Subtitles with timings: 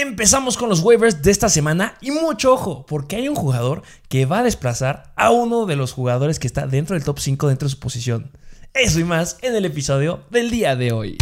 [0.00, 4.26] Empezamos con los waivers de esta semana y mucho ojo, porque hay un jugador que
[4.26, 7.66] va a desplazar a uno de los jugadores que está dentro del top 5 dentro
[7.66, 8.30] de su posición.
[8.74, 11.18] Eso y más en el episodio del día de hoy.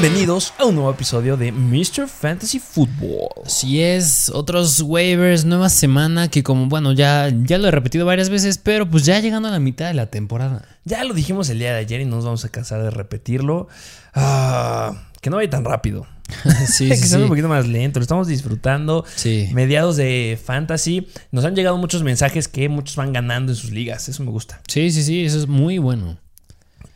[0.00, 2.08] Bienvenidos a un nuevo episodio de Mr.
[2.08, 3.28] Fantasy Football.
[3.44, 8.30] Si es, otros waivers, nueva semana que como, bueno, ya, ya lo he repetido varias
[8.30, 10.64] veces, pero pues ya llegando a la mitad de la temporada.
[10.86, 13.68] Ya lo dijimos el día de ayer y no nos vamos a cansar de repetirlo.
[14.14, 16.06] Ah, que no vaya tan rápido.
[16.66, 17.24] sí, que sí, sea sí.
[17.24, 19.04] un poquito más lento, lo estamos disfrutando.
[19.16, 19.50] Sí.
[19.52, 24.08] Mediados de fantasy, nos han llegado muchos mensajes que muchos van ganando en sus ligas,
[24.08, 24.62] eso me gusta.
[24.66, 26.16] Sí, sí, sí, eso es muy bueno.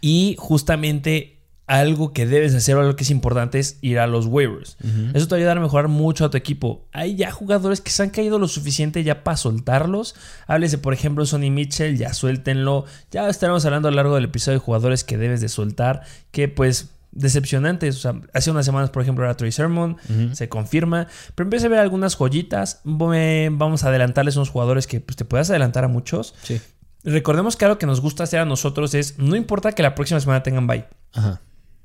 [0.00, 1.33] Y justamente
[1.66, 4.76] algo que debes hacer o algo que es importante es ir a los waivers.
[5.14, 6.86] Eso te va a ayudar a mejorar mucho a tu equipo.
[6.92, 10.14] Hay ya jugadores que se han caído lo suficiente ya para soltarlos.
[10.46, 12.84] Háblese, por ejemplo, Sonny Mitchell, ya suéltenlo.
[13.10, 16.48] Ya estaremos hablando a lo largo del episodio de jugadores que debes de soltar, que
[16.48, 17.96] pues decepcionantes.
[17.96, 19.96] O sea, hace unas semanas, por ejemplo, era Troy Sermon,
[20.32, 21.06] se confirma.
[21.34, 22.82] Pero empieza a ver algunas joyitas.
[22.84, 26.34] Vamos a adelantarles unos jugadores que pues, te puedas adelantar a muchos.
[26.42, 26.60] Sí.
[27.04, 30.20] Recordemos que algo que nos gusta hacer a nosotros es, no importa que la próxima
[30.20, 30.86] semana tengan bye.
[31.12, 31.40] Ajá.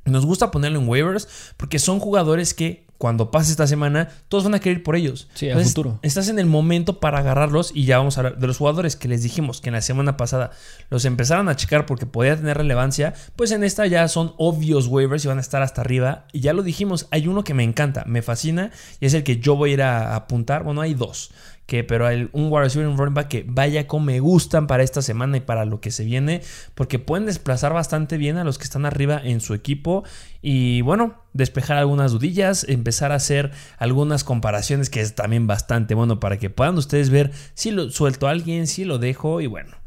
[0.06, 4.56] Nos gusta ponerlo en waivers porque son jugadores que cuando pase esta semana todos van
[4.56, 5.30] a querer ir por ellos.
[5.34, 6.00] Sí, a futuro.
[6.02, 9.08] Estás en el momento para agarrarlos y ya vamos a hablar de los jugadores que
[9.08, 10.52] les dijimos que en la semana pasada
[10.90, 13.14] los empezaron a checar porque podía tener relevancia.
[13.38, 16.26] Pues en esta ya son obvios waivers y van a estar hasta arriba.
[16.34, 19.40] Y ya lo dijimos, hay uno que me encanta, me fascina y es el que
[19.40, 20.64] yo voy a ir a apuntar.
[20.64, 21.32] Bueno, hay dos
[21.70, 24.68] que pero hay un wide receiver y un running back que vaya como me gustan
[24.68, 26.42] para esta semana y para lo que se viene,
[26.74, 30.04] porque pueden desplazar bastante bien a los que están arriba en su equipo
[30.42, 36.20] y bueno, despejar algunas dudillas, empezar a hacer algunas comparaciones que es también bastante bueno
[36.20, 39.78] para que puedan ustedes ver si lo suelto a alguien, si lo dejo y bueno.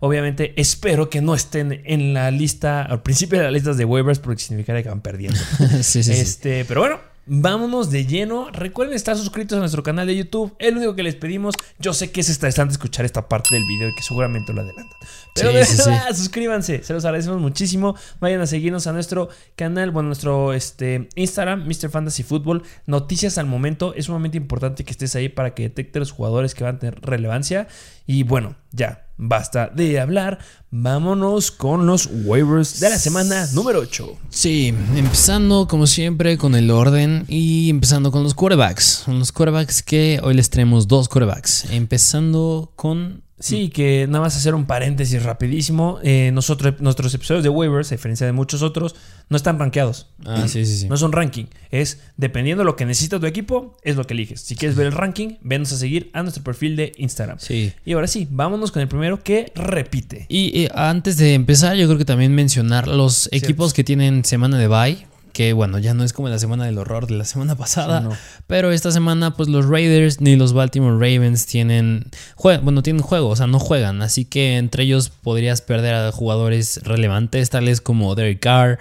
[0.00, 4.18] Obviamente espero que no estén en la lista, al principio de las listas de waivers,
[4.18, 5.38] porque significaría que van perdiendo.
[5.82, 6.12] sí, sí, sí.
[6.12, 8.50] Este, pero bueno, vámonos de lleno.
[8.50, 10.54] Recuerden estar suscritos a nuestro canal de YouTube.
[10.58, 13.88] El único que les pedimos, yo sé que es estresante escuchar esta parte del video
[13.88, 14.98] y que seguramente lo adelantan.
[15.34, 17.94] Pero Sí, de sí, suscríbanse, se los agradecemos muchísimo.
[18.20, 21.90] Vayan a seguirnos a nuestro canal, bueno, nuestro este, Instagram, Mr.
[21.90, 22.62] Fantasy Football.
[22.86, 26.64] Noticias al momento, es sumamente importante que estés ahí para que detecte los jugadores que
[26.64, 27.68] van a tener relevancia.
[28.06, 30.38] Y bueno, ya, basta de hablar.
[30.70, 34.16] Vámonos con los waivers de la semana número 8.
[34.30, 39.02] Sí, empezando como siempre con el orden y empezando con los quarterbacks.
[39.04, 41.70] Con los quarterbacks que hoy les traemos dos quarterbacks.
[41.70, 43.22] Empezando con...
[43.40, 46.00] Sí, que nada más hacer un paréntesis rapidísimo.
[46.02, 48.96] Eh, nosotros, nuestros episodios de waivers, a diferencia de muchos otros,
[49.28, 50.08] no están rankeados.
[50.24, 50.88] Ah, sí, sí, sí.
[50.88, 51.46] No son ranking.
[51.70, 54.40] Es dependiendo de lo que necesita tu equipo, es lo que eliges.
[54.40, 57.38] Si quieres ver el ranking, venos a seguir a nuestro perfil de Instagram.
[57.38, 57.72] Sí.
[57.84, 60.26] Y ahora sí, vámonos con el primero que repite.
[60.28, 64.58] Y eh, antes de empezar, yo creo que también mencionar los equipos que tienen semana
[64.58, 65.07] de bye.
[65.38, 68.00] Que bueno, ya no es como la semana del horror de la semana pasada.
[68.00, 68.16] Sí, no.
[68.48, 72.06] Pero esta semana, pues los Raiders ni los Baltimore Ravens tienen.
[72.42, 74.02] bueno, tienen juego, o sea, no juegan.
[74.02, 78.80] Así que entre ellos podrías perder a jugadores relevantes, tales como Derek Carr.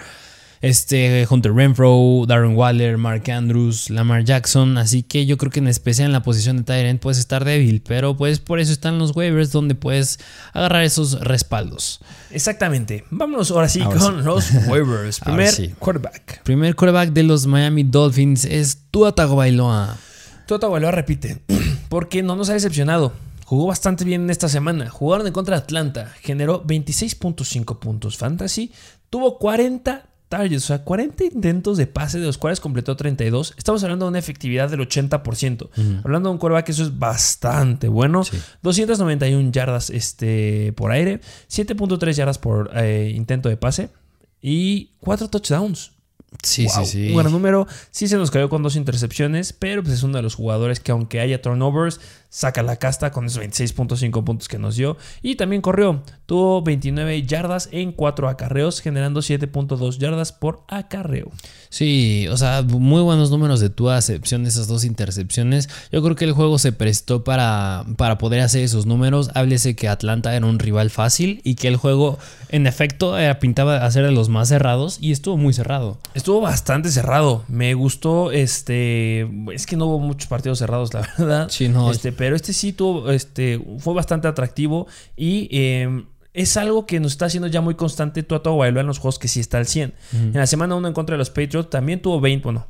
[0.61, 4.77] Este Hunter Renfro, Darren Waller, Mark Andrews, Lamar Jackson.
[4.77, 7.81] Así que yo creo que en especial en la posición de Tyrant puedes estar débil.
[7.85, 10.19] Pero pues por eso están los waivers donde puedes
[10.53, 11.99] agarrar esos respaldos.
[12.31, 13.05] Exactamente.
[13.09, 14.23] Vámonos ahora sí Ahora con sí.
[14.23, 15.19] los waivers.
[15.19, 15.73] Primer sí.
[15.79, 16.43] quarterback.
[16.43, 19.97] Primer quarterback de los Miami Dolphins es Tua Tagovailoa.
[20.47, 21.41] Toto Bailoa repite,
[21.89, 23.11] porque no nos ha decepcionado.
[23.43, 24.89] Jugó bastante bien en esta semana.
[24.89, 26.13] Jugaron en contra de Atlanta.
[26.21, 28.71] Generó 26.5 puntos fantasy.
[29.09, 33.53] Tuvo 40 targets, o sea, 40 intentos de pase, de los cuales completó 32.
[33.57, 35.69] Estamos hablando de una efectividad del 80%.
[36.03, 38.23] Hablando de un quarterback, eso es bastante bueno.
[38.23, 38.37] Sí.
[38.61, 43.89] 291 yardas este, por aire, 7.3 yardas por eh, intento de pase
[44.41, 45.91] y 4 touchdowns.
[46.43, 47.07] Sí, Wow, sí, sí.
[47.07, 47.67] Un buen número.
[47.89, 50.91] Sí se nos cayó con dos intercepciones, pero pues es uno de los jugadores que
[50.91, 52.01] aunque haya turnovers,
[52.37, 54.95] saca la casta con esos 26.5 puntos que nos dio.
[55.23, 56.03] Y también corrió.
[56.27, 61.31] Tuvo 29 yardas en 4 acarreos, generando 7.2 yardas por acarreo.
[61.69, 65.67] Sí, o sea, muy buenos números de tu acepción de esas dos intercepciones.
[65.91, 69.31] Yo creo que el juego se prestó para, para poder hacer esos números.
[69.33, 72.19] Háblese que Atlanta era un rival fácil y que el juego,
[72.49, 75.97] en efecto, eh, pintaba a ser de los más cerrados y estuvo muy cerrado.
[76.13, 77.45] Estuvo bastante cerrado.
[77.47, 81.47] Me gustó, este, es que no hubo muchos partidos cerrados, la verdad.
[81.49, 81.89] Sí, no.
[81.89, 86.03] Este, pero este sí tuvo, este, fue bastante atractivo y eh,
[86.37, 89.27] es algo que nos está haciendo ya muy constante Tua Tagovailoa en los juegos que
[89.27, 89.93] sí está al 100.
[90.13, 92.67] En la semana 1 en contra de los Patriots también tuvo 20, bueno,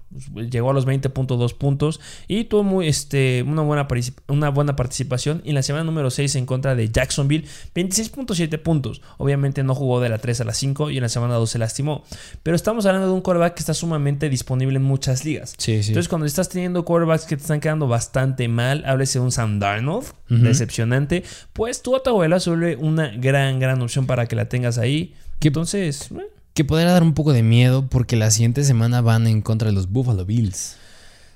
[0.50, 2.00] llegó a los 20.2 puntos
[2.30, 3.86] y tuvo muy, este, una, buena
[4.30, 5.42] una buena participación.
[5.44, 9.02] Y en la semana número 6 en contra de Jacksonville, 26.7 puntos.
[9.18, 11.60] Obviamente no jugó de la 3 a la 5 y en la semana 2 se
[11.60, 12.06] lastimó.
[12.44, 15.56] Pero estamos hablando de un quarterback que está sumamente disponible en muchas ligas.
[15.58, 15.90] Sí, sí.
[15.90, 19.60] Entonces cuando estás teniendo quarterbacks que te están quedando bastante mal, háblese de un Sam
[19.60, 25.14] Darnold, decepcionante, pues Tua Tagovailoa vuelve una gran gran opción para que la tengas ahí.
[25.40, 26.12] Que entonces.
[26.12, 26.22] Eh.
[26.54, 29.74] Que podría dar un poco de miedo porque la siguiente semana van en contra de
[29.74, 30.76] los Buffalo Bills.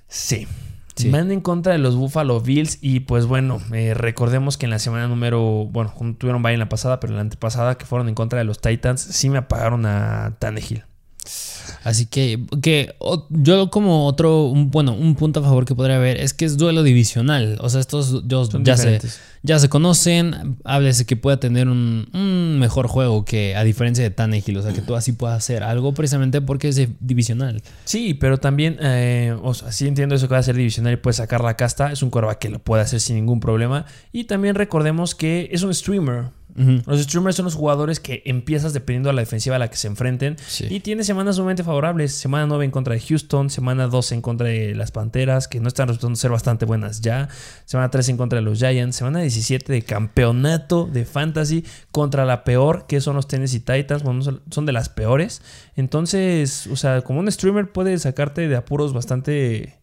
[0.08, 0.48] Sí.
[1.06, 4.80] Van en contra de los Buffalo Bills y pues bueno, eh, recordemos que en la
[4.80, 8.16] semana número, bueno, tuvieron bye en la pasada, pero en la antepasada que fueron en
[8.16, 10.84] contra de los Titans, sí me apagaron a Tannehill.
[11.84, 12.96] Así que, que
[13.30, 16.58] yo como otro, un, bueno, un punto a favor que podría haber es que es
[16.58, 17.58] duelo divisional.
[17.62, 19.00] O sea, estos dos ya se,
[19.44, 20.58] ya se conocen.
[20.64, 24.58] Háblese que pueda tener un, mejor juego que a diferencia de Tannehill.
[24.58, 27.62] O sea, que tú así puedas hacer algo precisamente porque es divisional.
[27.86, 30.98] Sí, pero también, eh, o sea, sí entiendo eso que va a ser divisional y
[30.98, 31.92] puede sacar la casta.
[31.92, 33.86] Es un coreback que lo puede hacer sin ningún problema.
[34.12, 36.30] Y también recordemos que es un streamer.
[36.86, 39.88] Los streamers son los jugadores que empiezas dependiendo de la defensiva a la que se
[39.88, 40.36] enfrenten.
[40.69, 42.13] Y tiene semanas sumamente favorables.
[42.13, 45.68] Semana 9 en contra de Houston, semana 12 en contra de las Panteras, que no
[45.68, 47.30] están resultando ser bastante buenas ya.
[47.65, 48.95] Semana 3 en contra de los Giants.
[48.95, 54.03] Semana 17 de campeonato de fantasy contra la peor, que son los Tennessee Titans.
[54.03, 55.42] Bueno, son de las peores.
[55.75, 59.77] Entonces, o sea, como un streamer puede sacarte de apuros bastante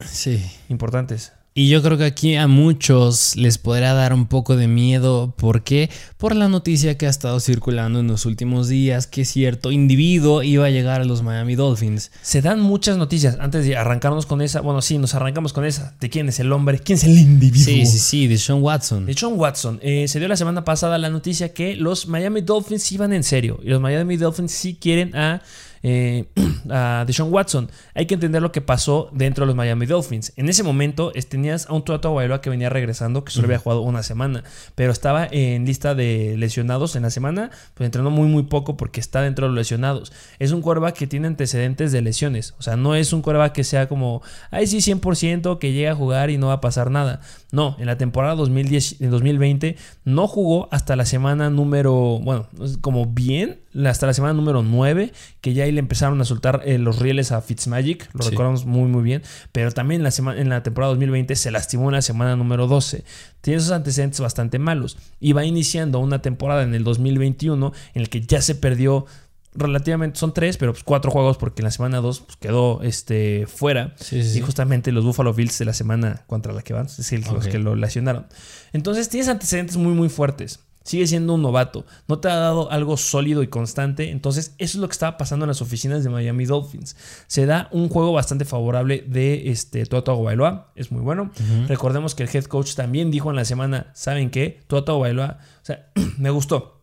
[0.69, 1.33] importantes.
[1.59, 5.35] Y yo creo que aquí a muchos les podrá dar un poco de miedo.
[5.37, 5.91] ¿Por qué?
[6.17, 10.67] Por la noticia que ha estado circulando en los últimos días que cierto individuo iba
[10.67, 12.13] a llegar a los Miami Dolphins.
[12.23, 13.39] Se dan muchas noticias.
[13.41, 15.97] Antes de arrancarnos con esa, bueno, sí, nos arrancamos con esa.
[15.99, 16.79] ¿De quién es el hombre?
[16.79, 17.65] ¿Quién es el individuo?
[17.65, 19.07] Sí, sí, sí, de Sean Watson.
[19.07, 19.81] De Sean Watson.
[19.83, 23.59] Eh, se dio la semana pasada la noticia que los Miami Dolphins iban en serio.
[23.65, 25.43] Y los Miami Dolphins sí quieren a
[25.83, 26.27] eh,
[26.71, 27.71] a Deshaun Watson.
[27.95, 30.33] Hay que entender lo que pasó dentro de los Miami Dolphins.
[30.37, 33.83] En ese momento tenías a un Tua Tagovailoa que venía regresando, que solo había jugado
[33.83, 34.45] una semana,
[34.75, 39.01] pero estaba en lista de lesionados en la semana, pues entrenó muy muy poco porque
[39.01, 40.13] está dentro de los lesionados.
[40.39, 43.65] Es un quarterback que tiene antecedentes de lesiones, o sea, no es un quarterback que
[43.65, 47.21] sea como, ay sí, 100% que llega a jugar y no va a pasar nada.
[47.51, 52.47] No, en la temporada 2010, 2020 no jugó hasta la semana número, bueno,
[52.81, 56.79] como bien, hasta la semana número 9, que ya ahí le empezaron a soltar eh,
[56.79, 59.23] los rieles a Fitzmagic, lo recordamos muy muy bien,
[59.53, 62.67] pero también en la, semana, en la temporada 2020 se lastimó en la semana número
[62.67, 63.05] 12.
[63.41, 68.09] Tiene esos antecedentes bastante malos y va iniciando una temporada en el 2021 en el
[68.09, 69.07] que ya se perdió
[69.55, 73.47] relativamente son tres, pero pues cuatro juegos porque en la semana dos pues, quedó este,
[73.47, 73.95] fuera.
[74.11, 77.47] y justamente los Buffalo Bills de la semana contra la que van, es el, los
[77.47, 78.27] que lo lesionaron.
[78.73, 80.61] Entonces tienes antecedentes muy, muy fuertes.
[80.89, 81.85] Sigue siendo un novato.
[82.07, 84.11] No te ha dado algo sólido y constante.
[84.11, 86.97] Entonces, eso es lo que estaba pasando en las oficinas de Miami Dolphins.
[87.27, 90.73] Se da un juego bastante favorable de este Toto Bailoa.
[90.77, 91.31] Es muy bueno.
[91.67, 94.63] Recordemos que el head coach también dijo en la semana: ¿Saben qué?
[94.67, 95.41] Toto Bailoa.
[95.61, 96.81] O sea, me gustó.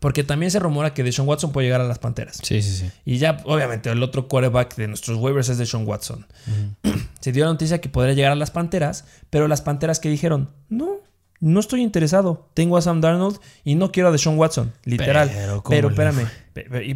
[0.00, 2.40] Porque también se rumora que Deshaun Watson puede llegar a las Panteras.
[2.42, 2.90] Sí, sí, sí.
[3.04, 6.26] Y ya, obviamente, el otro quarterback de nuestros waivers es Deshaun Watson.
[7.20, 10.50] Se dio la noticia que podría llegar a las Panteras, pero las Panteras que dijeron,
[10.68, 10.98] no,
[11.40, 12.48] no estoy interesado.
[12.54, 15.30] Tengo a Sam Darnold y no quiero a Deshaun Watson, literal.
[15.32, 16.26] Pero, pero espérame.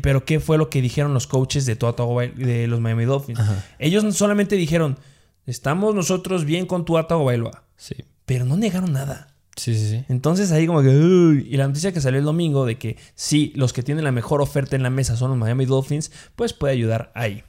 [0.02, 3.40] Pero, ¿qué fue lo que dijeron los coaches de, de los Miami Dolphins?
[3.78, 4.98] Ellos solamente dijeron,
[5.46, 7.64] estamos nosotros bien con tu Bailoa.
[7.76, 7.94] Sí.
[8.26, 9.28] Pero no negaron nada.
[9.56, 10.04] Sí, sí, sí.
[10.08, 10.90] Entonces ahí como que...
[10.90, 14.40] y la noticia que salió el domingo de que sí, los que tienen la mejor
[14.40, 17.44] oferta en la mesa son los Miami Dolphins, pues puede ayudar ahí.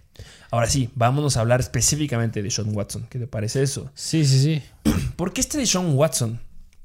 [0.51, 3.07] Ahora sí, vámonos a hablar específicamente de Sean Watson.
[3.09, 3.89] ¿Qué te parece eso?
[3.95, 4.61] Sí, sí, sí.
[5.15, 6.39] ¿Por qué este de Sean Watson?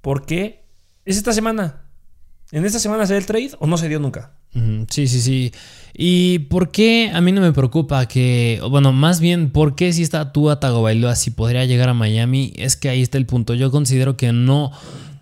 [0.09, 0.65] ¿Por qué
[1.05, 1.83] es esta semana.
[2.51, 4.33] ¿En esta semana se dio el trade o no se dio nunca?
[4.89, 5.53] Sí, sí, sí.
[5.93, 10.03] ¿Y por qué a mí no me preocupa que, bueno, más bien, ¿por qué si
[10.03, 12.55] está Tua Tagovailoa si podría llegar a Miami?
[12.57, 13.53] Es que ahí está el punto.
[13.53, 14.73] Yo considero que no,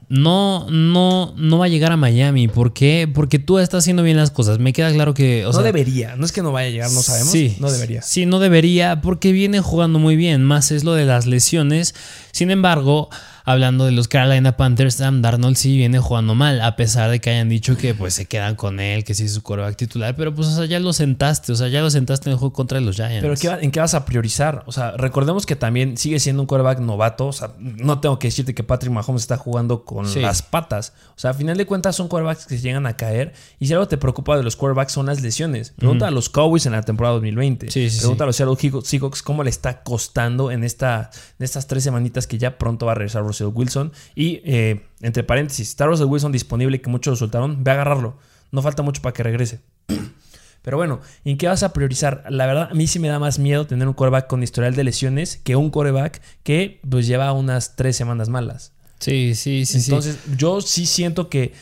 [0.09, 2.47] no, no, no va a llegar a Miami.
[2.47, 3.11] ¿Por qué?
[3.13, 4.61] Porque tú estás haciendo bien las cosas.
[4.61, 5.43] Me queda claro que.
[5.53, 6.15] no debería.
[6.15, 7.33] No es que no vaya a llegar, no sabemos.
[7.33, 8.03] Sí, no debería.
[8.03, 10.45] Sí, no debería porque viene jugando muy bien.
[10.45, 11.97] Más es lo de las lesiones.
[12.31, 13.09] Sin embargo,
[13.47, 17.31] hablando de los Carolina Panthers, Sam Darnold sí viene jugando mal, a pesar de que
[17.31, 20.35] hayan dicho que pues se quedan con él, que sí es su coreback titular, pero
[20.35, 22.81] pues o sea, ya lo sentaste, o sea, ya lo sentaste en el juego contra
[22.81, 23.23] los Giants.
[23.23, 24.63] Pero ¿qué va- ¿en qué vas a priorizar?
[24.67, 27.27] O sea, recordemos que también sigue siendo un quarterback novato.
[27.29, 30.21] O sea, no tengo que decirte que Patrick Mahomes está jugando con Sí.
[30.21, 30.93] las patas.
[31.11, 33.33] O sea, a final de cuentas son quarterbacks que llegan a caer.
[33.61, 35.73] Y si algo te preocupa de los quarterbacks son las lesiones.
[35.77, 37.71] Pregunta a los Cowboys en la temporada 2020.
[37.71, 41.67] Sí, sí, Pregunta a los Seattle Seahawks cómo le está costando en, esta, en estas
[41.69, 43.93] tres semanitas que ya pronto va a regresar Russell Wilson.
[44.15, 47.63] Y eh, entre paréntesis, está Russell Wilson disponible que muchos lo soltaron.
[47.63, 48.19] Ve a agarrarlo.
[48.53, 49.61] No falta mucho para que regrese.
[50.63, 52.25] Pero bueno, ¿en qué vas a priorizar?
[52.29, 54.83] La verdad, a mí sí me da más miedo tener un coreback con historial de
[54.83, 58.73] lesiones que un coreback que pues lleva unas tres semanas malas.
[58.99, 59.91] Sí, sí, sí, sí.
[59.91, 61.53] Entonces, yo sí siento que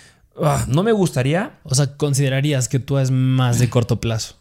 [0.42, 1.58] ah, no me gustaría.
[1.64, 4.36] O sea, considerarías que tú es más de corto plazo.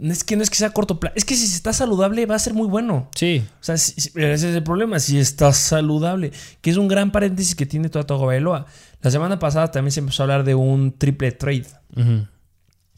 [0.00, 1.14] Es que no es que sea corto plazo.
[1.16, 3.08] Es que si está saludable va a ser muy bueno.
[3.14, 3.44] Sí.
[3.60, 4.98] O sea, si- ese es el problema.
[4.98, 8.66] Si está saludable, que es un gran paréntesis que tiene toda Bailoa.
[9.02, 11.66] La semana pasada también se empezó a hablar de un triple trade.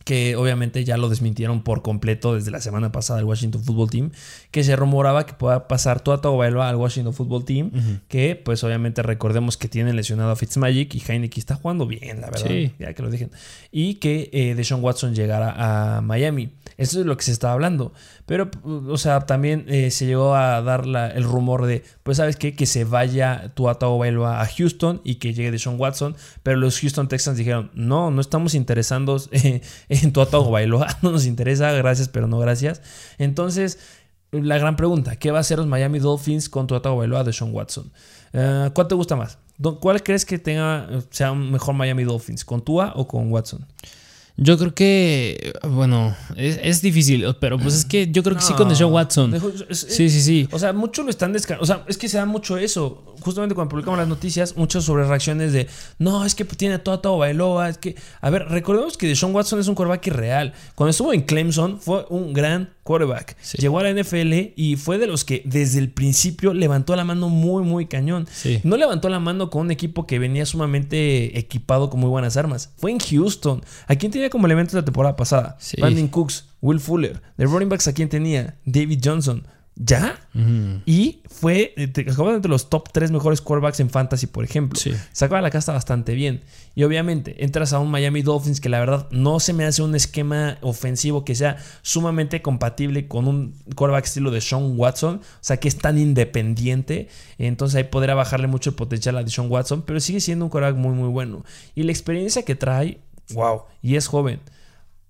[0.05, 4.11] Que obviamente ya lo desmintieron por completo desde la semana pasada el Washington Football Team,
[4.53, 7.73] que se rumoraba que pueda pasar toda Tagovailoa al Washington Football Team,
[8.07, 12.31] que pues obviamente recordemos que tienen lesionado a Fitzmagic y Heineken está jugando bien, la
[12.31, 12.71] verdad, Sí.
[12.79, 13.33] ya que lo dejen,
[13.73, 16.51] y que eh, Deshaun Watson llegara a Miami.
[16.79, 17.93] Eso es lo que se estaba hablando.
[18.27, 22.55] Pero, o sea, también eh, se llegó a dar el rumor de, pues, ¿sabes qué?
[22.55, 26.17] Que se vaya Tua Tagovailoa a Houston y que llegue Deshaun Watson.
[26.43, 29.31] Pero los Houston Texans dijeron, no, no estamos interesados
[29.89, 30.87] en Tua Tagovailoa.
[31.03, 32.81] No nos interesa, gracias, pero no gracias.
[33.19, 33.79] Entonces,
[34.33, 37.55] la gran pregunta, ¿qué va a hacer los Miami Dolphins con Tua Tagovailoa a Deshaun
[37.55, 37.93] Watson?
[38.33, 39.39] Eh, ¿Cuál te gusta más?
[39.81, 42.45] ¿Cuál crees que tenga, sea un mejor Miami Dolphins?
[42.45, 43.67] ¿Con Tua o con Watson?
[44.39, 48.53] Yo creo que, bueno, es, es difícil, pero pues es que yo creo que sí
[48.53, 49.35] con Deshaun Watson.
[49.71, 50.49] Sí, sí, sí.
[50.53, 51.63] O sea, mucho lo están descartando.
[51.63, 53.15] O sea, es que se da mucho eso.
[53.21, 57.17] Justamente cuando publicamos las noticias, muchas sobre reacciones de no, es que tiene toda todo
[57.17, 57.71] Bailoa.
[57.71, 60.53] Es que, a ver, recordemos que Deshaun Watson es un quarterback irreal.
[60.75, 63.37] Cuando estuvo en Clemson, fue un gran quarterback.
[63.43, 63.59] Sí.
[63.59, 67.29] Llegó a la NFL y fue de los que desde el principio levantó la mano
[67.29, 68.27] muy, muy cañón.
[68.33, 68.61] Sí.
[68.65, 72.73] No levantó la mano con un equipo que venía sumamente equipado con muy buenas armas.
[72.79, 73.63] Fue en Houston.
[73.87, 75.57] ¿A quién tenía como elementos la temporada pasada?
[75.59, 75.77] Sí.
[75.79, 77.21] Brandon Cooks, Will Fuller.
[77.37, 78.57] De running backs, ¿a quién tenía?
[78.65, 79.47] David Johnson.
[79.79, 80.19] ¿Ya?
[80.87, 84.81] Y fue, eh, acabó entre los top 3 mejores quarterbacks en fantasy, por ejemplo.
[84.81, 84.93] Sí.
[85.13, 86.43] Sacaba la casta bastante bien.
[86.75, 89.95] Y obviamente entras a un Miami Dolphins que la verdad no se me hace un
[89.95, 95.17] esquema ofensivo que sea sumamente compatible con un quarterback estilo de Sean Watson.
[95.17, 97.09] O sea, que es tan independiente.
[97.37, 99.83] Entonces ahí podrá bajarle mucho el potencial a Deshaun Watson.
[99.83, 101.45] Pero sigue siendo un quarterback muy, muy bueno.
[101.75, 102.99] Y la experiencia que trae,
[103.35, 103.65] wow.
[103.83, 104.41] Y es joven.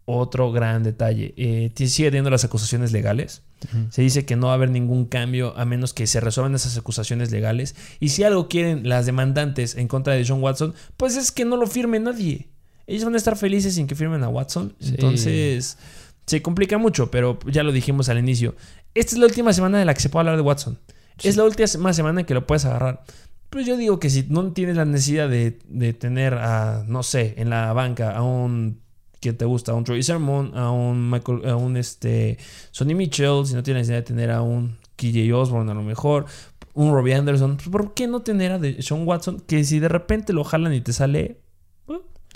[0.08, 1.34] Otro gran detalle.
[1.36, 3.42] Eh, sigue teniendo las acusaciones legales.
[3.90, 6.76] Se dice que no va a haber ningún cambio a menos que se resuelvan esas
[6.76, 7.74] acusaciones legales.
[7.98, 11.56] Y si algo quieren las demandantes en contra de John Watson, pues es que no
[11.56, 12.48] lo firme nadie.
[12.86, 14.76] Ellos van a estar felices sin que firmen a Watson.
[14.78, 14.90] Sí.
[14.90, 15.76] Entonces,
[16.24, 18.54] se complica mucho, pero ya lo dijimos al inicio.
[18.94, 20.78] Esta es la última semana de la que se puede hablar de Watson.
[21.18, 21.28] Sí.
[21.28, 23.02] Es la última semana en que lo puedes agarrar.
[23.50, 27.34] Pues yo digo que si no tienes la necesidad de, de tener a, no sé,
[27.38, 28.85] en la banca a un
[29.20, 32.38] que te gusta, a un Troy Sermon, a un Michael, a un este
[32.70, 36.26] Sonny Mitchell, si no tienes necesidad de tener a un KJ Osborne a lo mejor,
[36.74, 39.40] un Robbie Anderson, pues, ¿por qué no tener a Sean Watson?
[39.46, 41.40] Que si de repente lo jalan y te sale,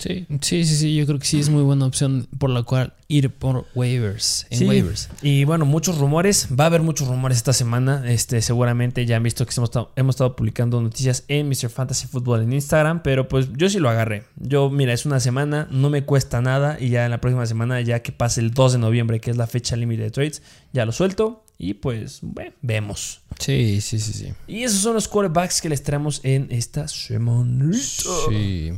[0.01, 2.93] Sí, sí, sí, sí, yo creo que sí es muy buena opción por la cual
[3.07, 4.65] ir por waivers, en Sí.
[4.65, 5.09] waivers.
[5.21, 6.47] Y bueno, muchos rumores.
[6.59, 8.03] Va a haber muchos rumores esta semana.
[8.11, 11.69] Este, seguramente ya han visto que hemos estado, hemos estado publicando noticias en Mr.
[11.69, 13.03] Fantasy Football en Instagram.
[13.03, 14.23] Pero pues yo sí lo agarré.
[14.37, 16.77] Yo, mira, es una semana, no me cuesta nada.
[16.79, 19.37] Y ya en la próxima semana, ya que pase el 2 de noviembre, que es
[19.37, 20.41] la fecha límite de trades,
[20.73, 21.43] ya lo suelto.
[21.59, 23.21] Y pues, bueno, vemos.
[23.37, 24.33] Sí, sí, sí, sí.
[24.47, 27.71] Y esos son los quarterbacks que les traemos en esta semana.
[27.77, 28.71] Sí.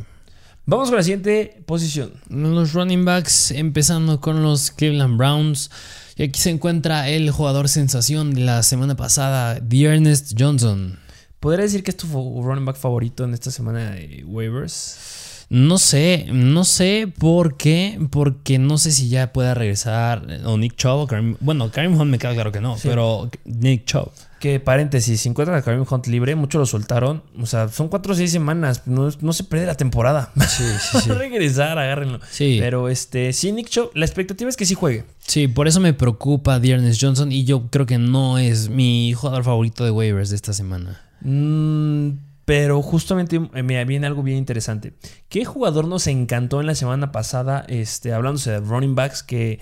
[0.65, 2.13] Vamos con la siguiente posición.
[2.29, 5.69] Los running backs, empezando con los Cleveland Browns.
[6.15, 10.99] Y aquí se encuentra el jugador sensación de la semana pasada, Ernest Johnson.
[11.39, 15.45] ¿Podría decir que es tu running back favorito en esta semana de waivers?
[15.49, 20.77] No sé, no sé por qué, porque no sé si ya pueda regresar o Nick
[20.77, 22.87] Chubb o Kareem- Bueno, Kareem Hunt me queda claro que no, Sí.
[22.87, 24.11] pero Nick Chubb.
[24.43, 27.23] Que paréntesis, si encuentran a Kareem Hunt libre, muchos lo soltaron.
[27.39, 28.85] O sea, son cuatro o seis semanas.
[28.85, 30.33] No, no se pierde la temporada.
[30.49, 31.11] Sí, sí, sí.
[31.11, 32.19] Regresar, agárrenlo.
[32.29, 32.57] Sí.
[32.59, 35.05] Pero este, sí, Nick la expectativa es que sí juegue.
[35.19, 39.45] Sí, por eso me preocupa Ernest Johnson y yo creo que no es mi jugador
[39.45, 41.01] favorito de waivers de esta semana.
[41.21, 42.09] Mm,
[42.43, 44.91] pero justamente eh, me viene algo bien interesante.
[45.29, 49.61] ¿Qué jugador nos encantó en la semana pasada, este, hablándose de running backs, que,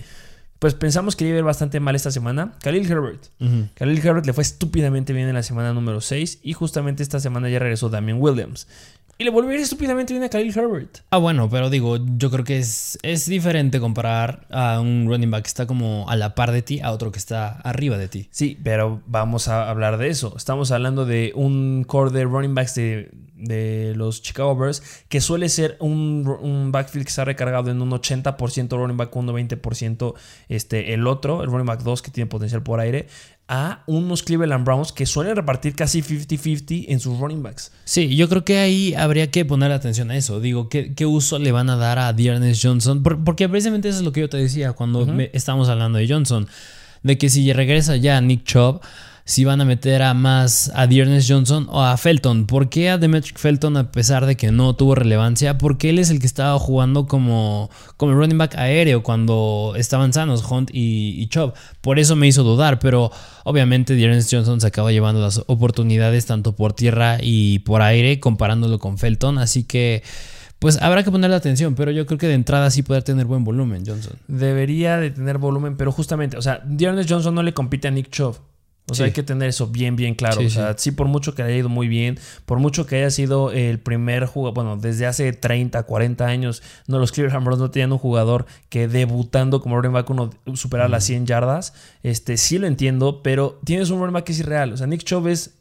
[0.62, 2.52] pues pensamos que iba a ir bastante mal esta semana.
[2.62, 3.26] Khalil Herbert.
[3.74, 7.48] Khalil Herbert le fue estúpidamente bien en la semana número 6 y justamente esta semana
[7.48, 8.68] ya regresó Damian Williams.
[9.18, 10.98] Y le volvió a ir estúpidamente bien a Khalil Herbert.
[11.10, 15.42] Ah, bueno, pero digo, yo creo que es, es diferente comparar a un running back
[15.42, 18.28] que está como a la par de ti a otro que está arriba de ti.
[18.30, 20.32] Sí, pero vamos a hablar de eso.
[20.36, 23.10] Estamos hablando de un core de running backs de,
[23.42, 27.90] de los Chicago Bears que suele ser un, un backfield que está recargado en un
[27.90, 30.14] 80% running back, un 20%
[30.48, 33.08] este, el otro, el running back 2 que tiene potencial por aire
[33.48, 37.72] a unos Cleveland Browns que suelen repartir casi 50-50 en sus running backs.
[37.84, 40.40] Sí, yo creo que ahí habría que poner atención a eso.
[40.40, 43.02] Digo, ¿qué, qué uso le van a dar a Dearness Johnson?
[43.02, 46.48] porque precisamente eso es lo que yo te decía cuando estábamos hablando de Johnson.
[47.02, 48.80] De que si regresa ya Nick Chubb
[49.24, 52.46] si van a meter a más a Dearness Johnson o a Felton.
[52.46, 55.58] ¿Por qué a Demetric Felton a pesar de que no tuvo relevancia?
[55.58, 60.44] Porque él es el que estaba jugando como, como running back aéreo cuando estaban sanos
[60.50, 61.54] Hunt y, y Chubb.
[61.80, 63.10] Por eso me hizo dudar, pero
[63.44, 68.78] obviamente Dearness Johnson se acaba llevando las oportunidades tanto por tierra y por aire comparándolo
[68.78, 69.38] con Felton.
[69.38, 70.02] Así que...
[70.58, 73.42] Pues habrá que ponerle atención, pero yo creo que de entrada sí puede tener buen
[73.42, 74.12] volumen, Johnson.
[74.28, 78.10] Debería de tener volumen, pero justamente, o sea, Dearness Johnson no le compite a Nick
[78.10, 78.36] Chubb.
[78.90, 80.40] O sea, hay que tener eso bien, bien claro.
[80.44, 80.90] o sea, sí.
[80.90, 84.54] por mucho que haya ido muy bien, por mucho que haya sido el primer jugador,
[84.54, 88.88] bueno, desde hace 30, 40 años, no, los Cleveland Browns no tenían un jugador que
[88.88, 91.74] debutando como running back uno superara las 100 yardas.
[92.02, 94.72] Este, sí lo entiendo, pero tienes un running back que es irreal.
[94.72, 95.54] O sea, Nick Chubb es,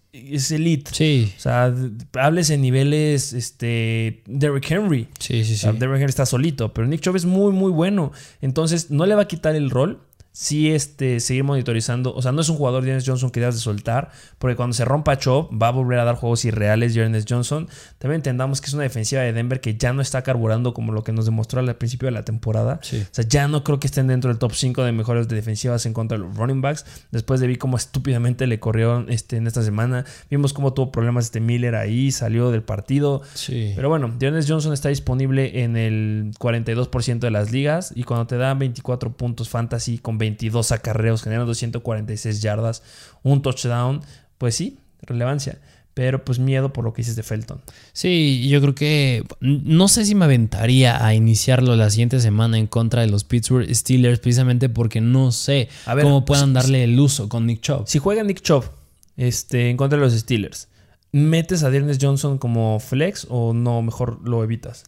[0.52, 0.92] elite.
[0.92, 1.32] Sí.
[1.38, 1.74] O sea,
[2.20, 5.08] hables en niveles, este, Derrick Henry.
[5.20, 5.68] Sí, sí, sí.
[5.68, 8.12] Derrick Henry está solito, pero Nick Chubb es muy, muy bueno.
[8.42, 10.02] Entonces, no le va a quitar el rol
[10.34, 12.14] sí este, seguir monitorizando.
[12.14, 14.86] O sea, no es un jugador de Johnson que debas de soltar, porque cuando se
[14.86, 17.68] rompa Chop va a volver a dar juegos irreales Jones Johnson.
[17.98, 21.04] También entendamos que es una defensiva de Denver que ya no está carburando como lo
[21.04, 22.80] que nos demostró al principio de la temporada.
[22.82, 25.94] O sea, ya no creo que estén dentro del top 5 de mejores defensivas en
[25.94, 26.86] contra de los running backs.
[27.12, 30.06] Después de vi cómo estúpidamente le corrió este, en esta semana.
[30.30, 33.22] Vimos cómo tuvo problemas este Miller ahí, salió del partido.
[33.34, 33.74] Sí.
[33.76, 38.38] Pero bueno, Jones Johnson está disponible en el 42% de las ligas y cuando te
[38.38, 42.84] dan 24 puntos fantasy con 22 acarreos, generando 246 yardas,
[43.24, 44.02] un touchdown,
[44.38, 45.60] pues sí, relevancia.
[45.94, 47.60] Pero pues miedo por lo que dices de Felton.
[47.92, 52.68] Sí, yo creo que no sé si me aventaría a iniciarlo la siguiente semana en
[52.68, 57.28] contra de los Pittsburgh Steelers, precisamente porque no sé cómo puedan pues, darle el uso
[57.28, 57.88] con Nick Chubb.
[57.88, 58.64] Si juega Nick Chubb
[59.18, 60.70] este, en contra de los Steelers,
[61.12, 64.84] ¿metes a Dearness Johnson como flex o no, mejor lo evitas?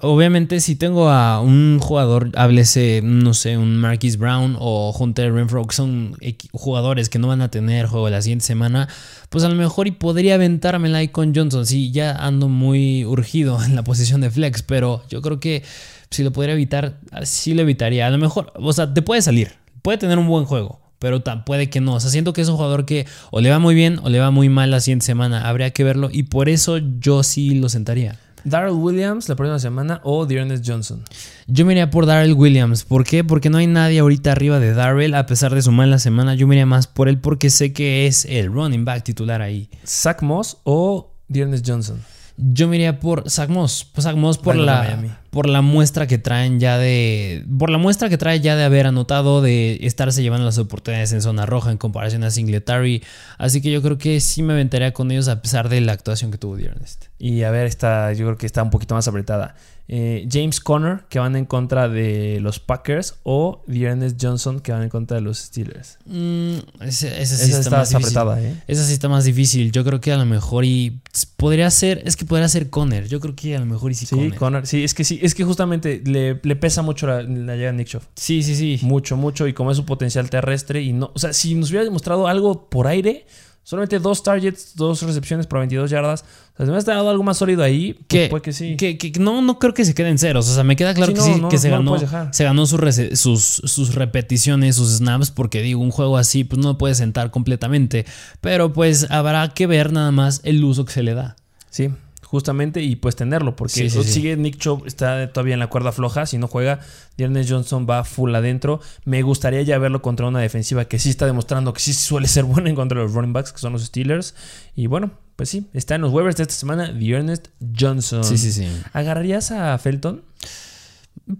[0.00, 5.66] Obviamente si tengo a un jugador, háblese, no sé, un Marquis Brown o Hunter Renfro,
[5.66, 6.16] que son
[6.52, 8.88] jugadores que no van a tener juego la siguiente semana,
[9.28, 11.66] pues a lo mejor y podría aventármela ahí con Johnson.
[11.66, 15.62] Sí, ya ando muy urgido en la posición de flex, pero yo creo que
[16.10, 18.06] si lo pudiera evitar, sí lo evitaría.
[18.06, 19.52] A lo mejor, o sea, te puede salir,
[19.82, 21.94] puede tener un buen juego, pero puede que no.
[21.94, 24.20] O sea, siento que es un jugador que o le va muy bien o le
[24.20, 25.48] va muy mal la siguiente semana.
[25.48, 28.18] Habría que verlo y por eso yo sí lo sentaría.
[28.44, 31.02] Darrell Williams la próxima semana o Dearness Johnson.
[31.46, 32.84] Yo me iría por Darrell Williams.
[32.84, 33.24] ¿Por qué?
[33.24, 36.34] Porque no hay nadie ahorita arriba de Darrell a pesar de su mala semana.
[36.34, 39.68] Yo me iría más por él porque sé que es el running back titular ahí.
[39.86, 42.00] Zach Moss o Dearness Johnson.
[42.42, 43.86] Yo me iría por Zach Moss.
[43.92, 47.44] Pues Zach Moss por la, por la muestra que traen ya de.
[47.58, 51.20] Por la muestra que trae ya de haber anotado, de estarse llevando las oportunidades en
[51.20, 53.02] zona roja en comparación a Singletary.
[53.36, 56.30] Así que yo creo que sí me aventaría con ellos a pesar de la actuación
[56.30, 56.98] que tuvo Dearness.
[57.18, 59.54] Y a ver, está, yo creo que está un poquito más apretada.
[59.92, 64.84] Eh, James Conner, que van en contra de los Packers, o Dearness Johnson, que van
[64.84, 65.98] en contra de los Steelers.
[66.06, 68.54] Mm, esa, sí está, más apretada, ¿eh?
[68.68, 69.72] Esa sí está más difícil.
[69.72, 71.00] Yo creo que a lo mejor y
[71.36, 73.08] podría ser, es que podría ser Conner.
[73.08, 74.64] Yo creo que a lo mejor y sí, sí Conner.
[74.64, 78.06] Sí, es que sí, es que justamente le, pesa mucho la, llegada de Nick Schaff.
[78.14, 78.78] Sí, sí, sí.
[78.82, 79.48] Mucho, mucho.
[79.48, 82.70] Y como es su potencial terrestre y no, o sea, si nos hubiera demostrado algo
[82.70, 83.26] por aire,
[83.62, 86.24] Solamente dos targets, dos recepciones por 22 yardas.
[86.60, 88.76] O sea, si me has dado algo más sólido ahí, pues puede que sí.
[88.76, 90.46] Que, no, no creo que se queden ceros.
[90.46, 91.96] O sea, me queda claro que sí, que se ganó,
[92.32, 96.94] se ganó sus, sus, repeticiones, sus snaps, porque digo, un juego así, pues no puede
[96.94, 98.04] sentar completamente.
[98.42, 101.36] Pero pues habrá que ver nada más el uso que se le da.
[101.70, 101.88] Sí,
[102.30, 106.38] justamente y pues tenerlo porque sigue Nick Chubb está todavía en la cuerda floja si
[106.38, 106.78] no juega
[107.16, 111.26] Dearness Johnson va full adentro me gustaría ya verlo contra una defensiva que sí está
[111.26, 113.84] demostrando que sí suele ser buena en contra de los running backs que son los
[113.84, 114.36] Steelers
[114.76, 117.40] y bueno pues sí está en los waivers de esta semana Dearness
[117.74, 120.20] Johnson sí sí sí ¿agarrarías a Felton?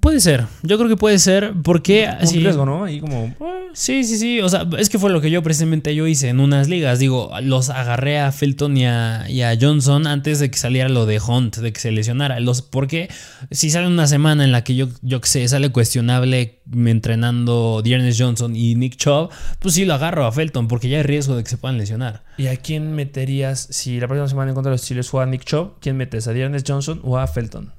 [0.00, 2.08] Puede ser, yo creo que puede ser, porque...
[2.20, 2.84] Un sí, riesgo, ¿no?
[2.84, 3.34] Ahí como...
[3.72, 4.40] Sí, sí, sí.
[4.40, 6.98] O sea, es que fue lo que yo precisamente yo hice en unas ligas.
[6.98, 11.06] Digo, los agarré a Felton y a, y a Johnson antes de que saliera lo
[11.06, 12.40] de Hunt, de que se lesionara.
[12.40, 13.08] Los, porque
[13.50, 18.16] si sale una semana en la que yo, yo que sé, sale cuestionable entrenando Dearness
[18.18, 21.42] Johnson y Nick Chubb, pues sí lo agarro a Felton, porque ya hay riesgo de
[21.42, 22.24] que se puedan lesionar.
[22.38, 25.44] ¿Y a quién meterías si la próxima semana en contra de los Steelers juega Nick
[25.44, 25.80] Chubb?
[25.80, 26.28] ¿Quién metes?
[26.28, 27.72] ¿A Dearness Johnson o a Felton?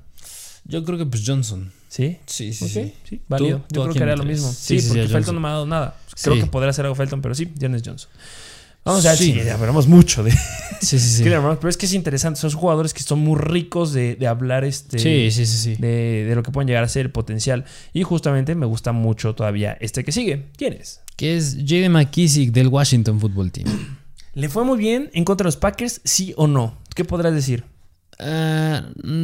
[0.66, 1.72] Yo creo que pues Johnson.
[1.92, 2.18] ¿Sí?
[2.26, 2.94] Sí, sí, Ok, sí.
[3.10, 3.58] sí, válido.
[3.58, 4.50] ¿Tú- tú Yo creo que haría lo mismo.
[4.50, 5.98] Sí, porque Felton no me ha dado nada.
[6.22, 6.40] Creo Sí.
[6.42, 8.10] que podría hacer algo Felton, pero sí, Dearness Johnson.
[8.86, 9.34] Vamos a ver Sí.
[9.34, 10.32] si hablamos mucho de
[10.82, 11.24] Sí, sí, sí.
[11.26, 12.40] Pero es que es interesante.
[12.40, 15.76] Son jugadores que son muy ricos de, de hablar este, Sí, sí, sí, sí.
[15.82, 17.66] de, de lo que pueden llegar a ser el potencial.
[17.92, 20.48] Y justamente me gusta mucho todavía este que sigue.
[20.56, 21.02] ¿Quién es?
[21.18, 23.68] Que es Jaden McKissick del Washington Football Team.
[24.34, 26.80] ¿Le fue muy bien en contra de los Packers, sí o no?
[26.96, 27.66] ¿Qué podrás decir?
[28.20, 28.84] Ah,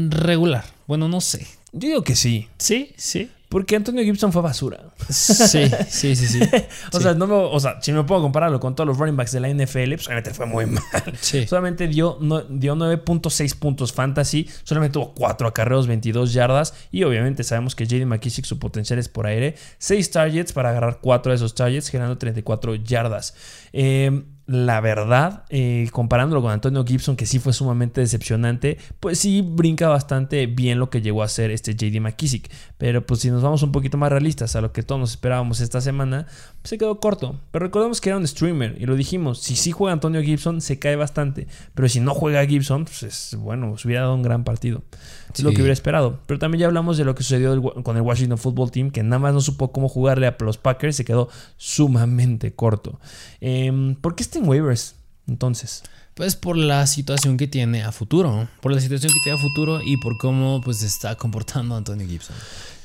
[0.10, 0.65] regular.
[0.88, 1.45] Bueno, no sé.
[1.73, 2.47] Yo digo que sí.
[2.58, 3.30] Sí, sí.
[3.50, 4.78] Porque Antonio Gibson fue basura.
[5.10, 6.39] Sí, sí, sí, sí.
[6.91, 9.32] O, sea, no me- o sea, si me puedo compararlo con todos los running backs
[9.32, 10.84] de la NFL, pues obviamente fue muy mal.
[11.21, 11.47] Sí.
[11.47, 17.45] Solamente dio, no- dio 9.6 puntos fantasy, solamente tuvo 4 acarreos, 22 yardas y obviamente
[17.45, 19.56] sabemos que JD McKissick su potencial es por aire.
[19.78, 23.34] 6 targets para agarrar 4 de esos targets, generando 34 yardas.
[23.73, 29.41] Eh, la verdad, eh, comparándolo con Antonio Gibson, que sí fue sumamente decepcionante, pues sí
[29.41, 32.49] brinca bastante bien lo que llegó a ser este JD McKissick.
[32.77, 35.60] Pero pues si nos vamos un poquito más realistas a lo que todos nos esperábamos
[35.60, 36.27] esta semana,
[36.62, 37.41] pues se quedó corto.
[37.51, 40.80] Pero recordemos que era un streamer y lo dijimos, si sí juega Antonio Gibson se
[40.80, 41.47] cae bastante.
[41.75, 44.82] Pero si no juega Gibson, pues es, bueno, se hubiera dado un gran partido.
[45.34, 46.19] Es lo que hubiera esperado.
[46.25, 49.19] Pero también ya hablamos de lo que sucedió con el Washington Football Team, que nada
[49.19, 51.27] más no supo cómo jugarle a los Packers, se quedó
[51.58, 52.99] sumamente corto.
[53.65, 54.95] Em, ¿Por qué está en waivers?
[55.27, 58.47] Entonces, Pues por la situación que tiene a futuro.
[58.61, 62.07] Por la situación que tiene a futuro y por cómo pues se está comportando Antonio
[62.07, 62.35] Gibson.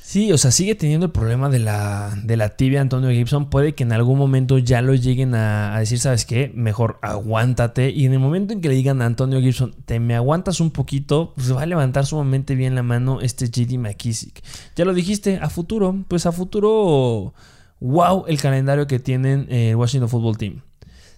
[0.03, 3.49] Sí, o sea, sigue teniendo el problema de la, de la tibia Antonio Gibson.
[3.49, 6.51] Puede que en algún momento ya lo lleguen a, a decir, ¿sabes qué?
[6.53, 7.89] Mejor aguántate.
[7.89, 10.69] Y en el momento en que le digan a Antonio Gibson, te me aguantas un
[10.69, 14.43] poquito, pues va a levantar sumamente bien la mano este JD McKissick.
[14.75, 17.33] Ya lo dijiste, a futuro, pues a futuro,
[17.83, 20.61] wow, el calendario que tienen eh, el Washington Football Team.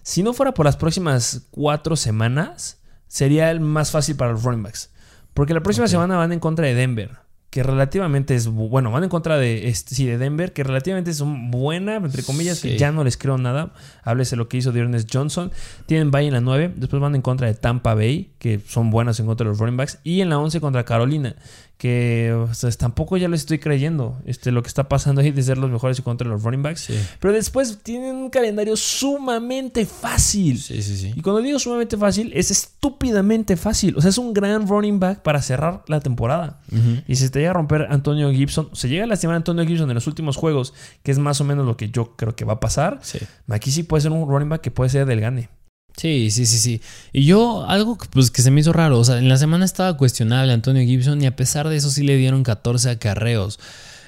[0.02, 4.62] Si no fuera por las próximas cuatro semanas, sería el más fácil para los running
[4.64, 4.90] backs.
[5.32, 7.10] Porque la próxima semana van en contra de Denver.
[7.50, 11.10] Que relativamente es bu- bueno, van en contra de este, sí, de Denver, que relativamente
[11.10, 13.72] es un buena, entre comillas, que ya no les creo nada.
[14.02, 15.52] Háblese lo que hizo Dearness Johnson.
[15.86, 19.20] Tienen Bay en la 9, después van en contra de Tampa Bay, que son buenas
[19.20, 21.36] en contra de los running backs, y en la 11 contra Carolina,
[21.78, 25.42] que o sea, tampoco ya les estoy creyendo este, lo que está pasando ahí de
[25.42, 26.80] ser los mejores contra los running backs.
[26.80, 26.98] Sí.
[27.20, 30.58] Pero después tienen un calendario sumamente fácil.
[30.58, 31.12] Sí, sí, sí.
[31.14, 33.96] Y cuando digo sumamente fácil, es estúpidamente fácil.
[33.96, 36.60] O sea, es un gran running back para cerrar la temporada.
[37.06, 39.94] Y si te llega a romper Antonio Gibson, se llega a lastimar Antonio Gibson en
[39.94, 42.60] los últimos juegos, que es más o menos lo que yo creo que va a
[42.60, 43.00] pasar.
[43.02, 43.18] Sí.
[43.46, 45.50] McKissick puede ser un running back que puede ser del gane.
[45.96, 46.80] Sí, sí, sí, sí.
[47.12, 49.64] Y yo, algo que, pues, que se me hizo raro, o sea, en la semana
[49.64, 53.58] estaba cuestionable Antonio Gibson y a pesar de eso sí le dieron 14 acarreos.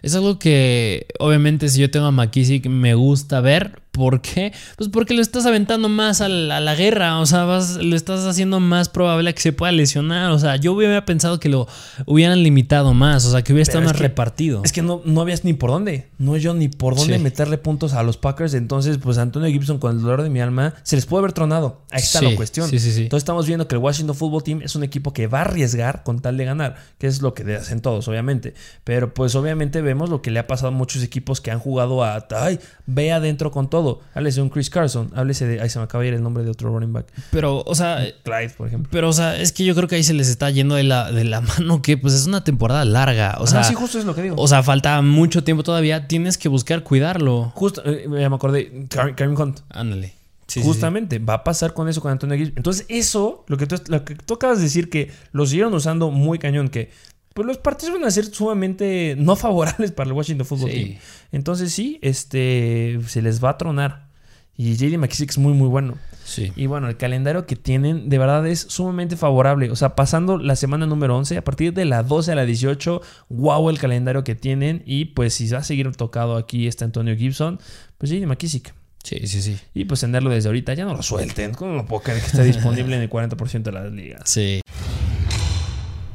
[0.03, 3.81] Es algo que, obviamente, si yo tengo a McKissick, me gusta ver.
[3.91, 4.53] ¿Por qué?
[4.77, 7.97] Pues porque lo estás aventando más a la, a la guerra, o sea, vas, lo
[7.97, 10.31] estás haciendo más probable a que se pueda lesionar.
[10.31, 11.67] O sea, yo hubiera pensado que lo
[12.07, 14.63] hubieran limitado más, o sea, que hubiera Pero estado es más que- repartido.
[14.65, 16.09] Es que no, no habías ni por dónde.
[16.19, 17.23] No yo ni por dónde Sí.
[17.23, 18.55] meterle puntos a los Packers.
[18.55, 21.83] Entonces, pues Antonio Gibson, con el dolor de mi alma, se les puede haber tronado.
[21.91, 22.69] Ahí está Sí, la cuestión.
[22.69, 23.03] sí, sí, sí.
[23.05, 26.05] Entonces estamos viendo que el Washington Football Team es un equipo que va a arriesgar
[26.05, 28.55] con tal de ganar, que es lo que hacen todos, obviamente.
[28.85, 32.05] Pero pues obviamente vemos lo que le ha pasado a muchos equipos que han jugado
[32.05, 33.88] a, ay, ve adentro con todo.
[34.15, 36.45] Háblese de un Chris Carson, háblese de, ay, se me acaba de ir el nombre
[36.45, 37.07] de otro running back.
[37.31, 38.89] Pero, o sea, Clyde, por ejemplo.
[38.93, 41.11] pero, o sea, es que yo creo que ahí se les está yendo de la,
[41.13, 43.37] de la mano que, pues, es una temporada larga.
[43.41, 44.37] O sea, Ah, sí, justo es lo que digo.
[44.39, 46.07] O sea, falta mucho tiempo todavía.
[46.09, 47.53] Tienes que buscar cuidarlo.
[47.55, 49.61] Justo, eh, ya me acordé, Kareem Hunt.
[49.71, 50.15] Ándale.
[50.47, 52.55] Sí, sí, Justamente, va a pasar con eso con Antonio Gibson.
[52.57, 56.11] Entonces, eso, lo que, tú, lo que tú acabas de decir, que lo siguieron usando
[56.11, 56.91] muy cañón, que
[57.39, 60.45] pues los partidos van a ser sumamente no favorables para el Washington.
[60.45, 60.85] Football Sí.
[60.85, 60.99] Team.
[61.31, 64.09] Entonces, sí, este, se les va a tronar.
[64.57, 65.95] Y JD McKissick es muy, muy bueno.
[66.25, 66.53] Sí.
[66.57, 69.71] Y bueno, el calendario que tienen de verdad es sumamente favorable.
[69.71, 73.01] O sea, pasando la semana número 11, a partir de la 12 a la 18,
[73.29, 74.83] wow el calendario que tienen.
[74.85, 77.61] Y pues si va a seguir tocado aquí este Antonio Gibson,
[77.99, 78.75] pues JD McKissick.
[79.05, 79.57] Sí, sí, sí.
[79.75, 81.55] Y pues tenerlo desde ahorita, ya no lo suelten.
[81.55, 84.23] ¿Cómo no puedo creer que esté disponible en el 40% de las ligas?
[84.29, 84.61] Sí.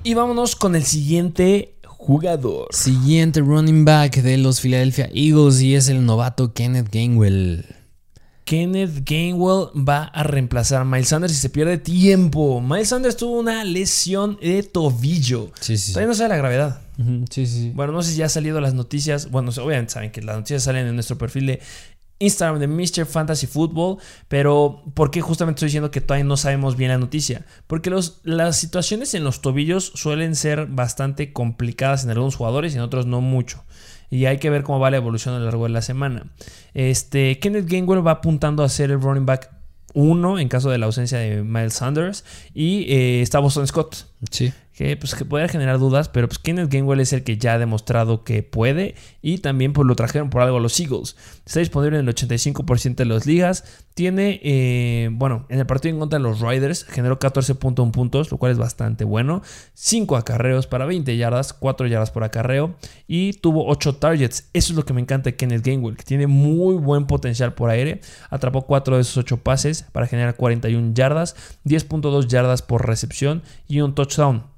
[0.05, 2.67] Y vámonos con el siguiente jugador.
[2.71, 7.65] Siguiente running back de los Philadelphia Eagles y es el novato Kenneth Gainwell.
[8.43, 12.59] Kenneth Gainwell va a reemplazar a Miles Sanders y se pierde tiempo.
[12.59, 15.51] Miles Sanders tuvo una lesión de tobillo.
[15.61, 15.93] Sí, sí.
[15.93, 16.81] Todavía no sabe la gravedad.
[16.99, 17.71] Ujú, Sí, sí, sí.
[17.73, 19.31] Bueno, no sé si ya han salido las noticias.
[19.31, 21.61] Bueno, obviamente saben que las noticias salen en nuestro perfil de
[22.23, 23.05] Instagram de Mr.
[23.05, 23.97] Fantasy Football.
[24.27, 27.45] Pero, ¿por qué justamente estoy diciendo que todavía no sabemos bien la noticia?
[27.67, 32.77] Porque los, las situaciones en los tobillos suelen ser bastante complicadas en algunos jugadores y
[32.77, 33.63] en otros no mucho.
[34.09, 36.27] Y hay que ver cómo va la evolución a lo largo de la semana.
[36.73, 39.49] Este, Kenneth Gainwell va apuntando a ser el running back
[39.93, 42.23] 1 en caso de la ausencia de Miles Sanders.
[42.53, 44.53] Y eh, está Boston Scott Sí.
[44.73, 47.59] Que, pues, que podría generar dudas, pero pues Kenneth Gainwell es el que ya ha
[47.59, 51.15] demostrado que puede y también pues lo trajeron por algo a los Eagles.
[51.45, 53.63] Está disponible en el 85% de las ligas.
[53.93, 58.37] Tiene, eh, bueno, en el partido en contra de los Riders generó 14.1 puntos, lo
[58.37, 59.43] cual es bastante bueno.
[59.75, 62.75] 5 acarreos para 20 yardas, 4 yardas por acarreo
[63.07, 64.49] y tuvo 8 targets.
[64.53, 67.69] Eso es lo que me encanta de Kenneth Gainwell, que tiene muy buen potencial por
[67.69, 68.01] aire.
[68.31, 73.81] Atrapó 4 de esos 8 pases para generar 41 yardas, 10.2 yardas por recepción y
[73.81, 74.53] un touchdown.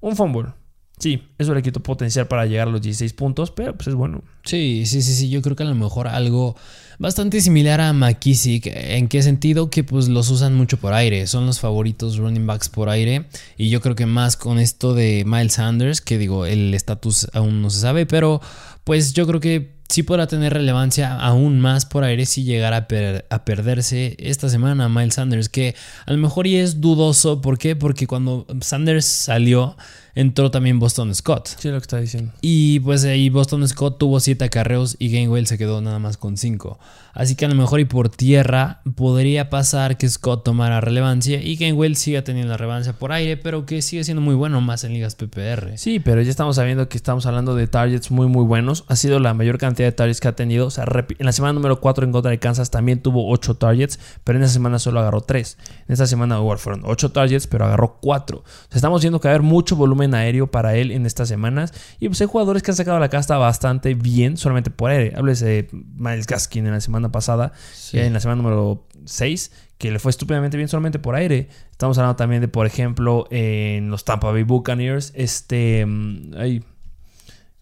[0.00, 0.52] Un fumble.
[1.00, 4.22] Sí, eso le quitó potencial para llegar a los 16 puntos, pero pues es bueno.
[4.44, 5.30] Sí, sí, sí, sí.
[5.30, 6.56] Yo creo que a lo mejor algo
[6.98, 8.66] bastante similar a McKissick.
[8.66, 9.70] ¿En qué sentido?
[9.70, 11.26] Que pues los usan mucho por aire.
[11.26, 13.24] Son los favoritos running backs por aire.
[13.56, 17.62] Y yo creo que más con esto de Miles Sanders, que digo, el estatus aún
[17.62, 18.42] no se sabe, pero
[18.84, 22.88] pues yo creo que sí podrá tener relevancia aún más por aire si llegara a,
[22.88, 25.74] per- a perderse esta semana Miles Sanders, que
[26.06, 27.40] a lo mejor y es dudoso.
[27.40, 27.76] ¿Por qué?
[27.76, 29.76] Porque cuando Sanders salió,
[30.14, 31.48] entró también Boston Scott.
[31.58, 32.32] Sí, lo que está diciendo.
[32.40, 36.36] Y pues ahí Boston Scott tuvo 7 acarreos y Gainwell se quedó nada más con
[36.36, 36.78] 5.
[37.20, 41.56] Así que a lo mejor y por tierra podría pasar que Scott tomara relevancia y
[41.56, 45.16] Gainwell siga teniendo relevancia por aire, pero que sigue siendo muy bueno más en ligas
[45.16, 45.76] PPR.
[45.76, 48.86] Sí, pero ya estamos sabiendo que estamos hablando de targets muy, muy buenos.
[48.88, 50.68] Ha sido la mayor cantidad de targets que ha tenido.
[50.68, 54.00] O sea, en la semana número 4 en contra de Kansas también tuvo 8 targets,
[54.24, 55.58] pero en esa semana solo agarró 3.
[55.88, 58.38] En esta semana fueron 8 targets, pero agarró 4.
[58.38, 61.28] O sea, estamos viendo que va a haber mucho volumen aéreo para él en estas
[61.28, 61.74] semanas.
[61.98, 65.12] Y pues hay jugadores que han sacado la casta bastante bien, solamente por aire.
[65.14, 67.96] Háblese de Miles Gaskin en la semana pasada, Sí.
[67.96, 71.48] y en la semana número 6, que le fue estúpidamente bien solamente por aire.
[71.70, 75.84] Estamos hablando también de, por ejemplo, en los Tampa Bay Buccaneers, este...
[75.86, 76.64] mm, ay,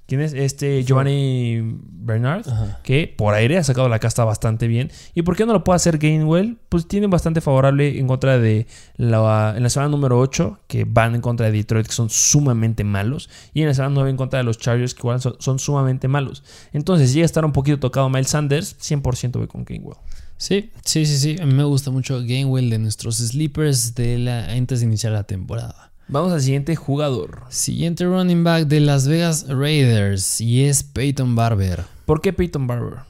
[0.08, 0.32] ¿Quién es?
[0.32, 2.80] Este Giovanni Bernard, Ajá.
[2.82, 4.90] que por aire ha sacado la casta bastante bien.
[5.14, 6.56] ¿Y por qué no lo puede hacer Gainwell?
[6.70, 8.66] Pues tiene bastante favorable en contra de
[8.96, 12.84] la, en la semana número 8, que van en contra de Detroit, que son sumamente
[12.84, 13.28] malos.
[13.52, 16.08] Y en la semana 9 en contra de los Chargers, que igual son, son sumamente
[16.08, 16.42] malos.
[16.72, 19.98] Entonces, llega a estar un poquito tocado Miles Sanders, 100% voy con Gainwell.
[20.38, 21.36] Sí, sí, sí, sí.
[21.38, 25.24] A mí me gusta mucho Gainwell de nuestros sleepers de la, antes de iniciar la
[25.24, 25.87] temporada.
[26.10, 27.42] Vamos al siguiente jugador.
[27.50, 31.84] Siguiente running back de Las Vegas Raiders y es Peyton Barber.
[32.06, 33.00] ¿Por qué Peyton Barber?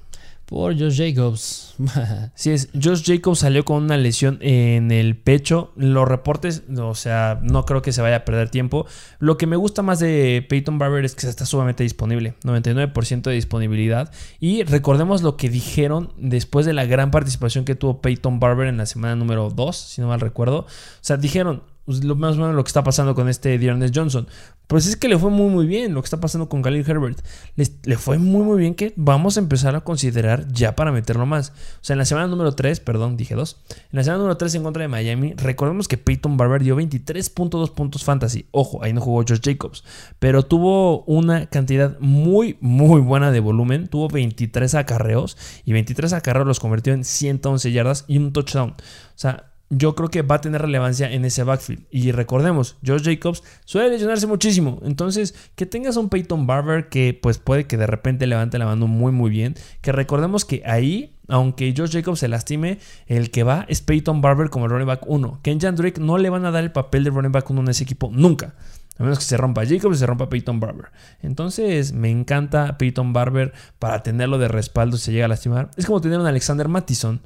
[0.46, 1.76] Por Josh Jacobs.
[2.34, 5.70] Si es, Josh Jacobs salió con una lesión en el pecho.
[5.76, 8.84] Los reportes, o sea, no creo que se vaya a perder tiempo.
[9.20, 12.34] Lo que me gusta más de Peyton Barber es que está sumamente disponible.
[12.42, 14.11] 99% de disponibilidad.
[14.40, 18.78] Y recordemos lo que dijeron después de la gran participación que tuvo Peyton Barber en
[18.78, 20.62] la semana número 2, si no mal recuerdo.
[20.62, 20.66] O
[21.00, 24.29] sea, dijeron, pues, lo más o menos lo que está pasando con este Dearness Johnson.
[24.66, 27.18] Pues es que le fue muy muy bien lo que está pasando con Khalil Herbert.
[27.57, 31.24] Les- le fue muy muy bien que vamos a empezar a considerar ya para meterlo
[31.24, 31.55] más.
[31.77, 33.57] O sea, en la semana número 3, perdón, dije 2.
[33.70, 37.72] En la semana número 3 en contra de Miami, recordemos que Peyton Barber dio 23.2
[37.72, 38.44] puntos fantasy.
[38.51, 39.85] Ojo, ahí no jugó Josh Jacobs.
[40.18, 43.88] Pero tuvo una cantidad muy muy buena de volumen.
[43.88, 48.72] Tuvo 23 acarreos y 23 acarreos los convirtió en 111 yardas y un touchdown.
[48.72, 48.74] O
[49.20, 51.85] sea, yo creo que va a tener relevancia en ese backfield.
[51.90, 54.81] Y recordemos, Josh Jacobs suele lesionarse muchísimo.
[54.85, 58.87] Entonces, que tengas un Peyton Barber que pues puede que de repente levante la mano
[58.87, 59.54] muy muy bien.
[59.81, 64.48] Que recordemos que ahí, aunque Josh Jacobs se lastime, el que va es Peyton Barber
[64.48, 65.40] como el running back 1.
[65.42, 67.85] Kenjan Drake no le van a dar el papel de running back 1 en ese
[67.85, 68.54] equipo nunca.
[68.98, 70.87] A menos que se rompa Jacobs y se rompa Peyton Barber.
[71.22, 75.70] Entonces, me encanta Peyton Barber para tenerlo de respaldo si se llega a lastimar.
[75.76, 77.20] Es como tener un Alexander Mattison.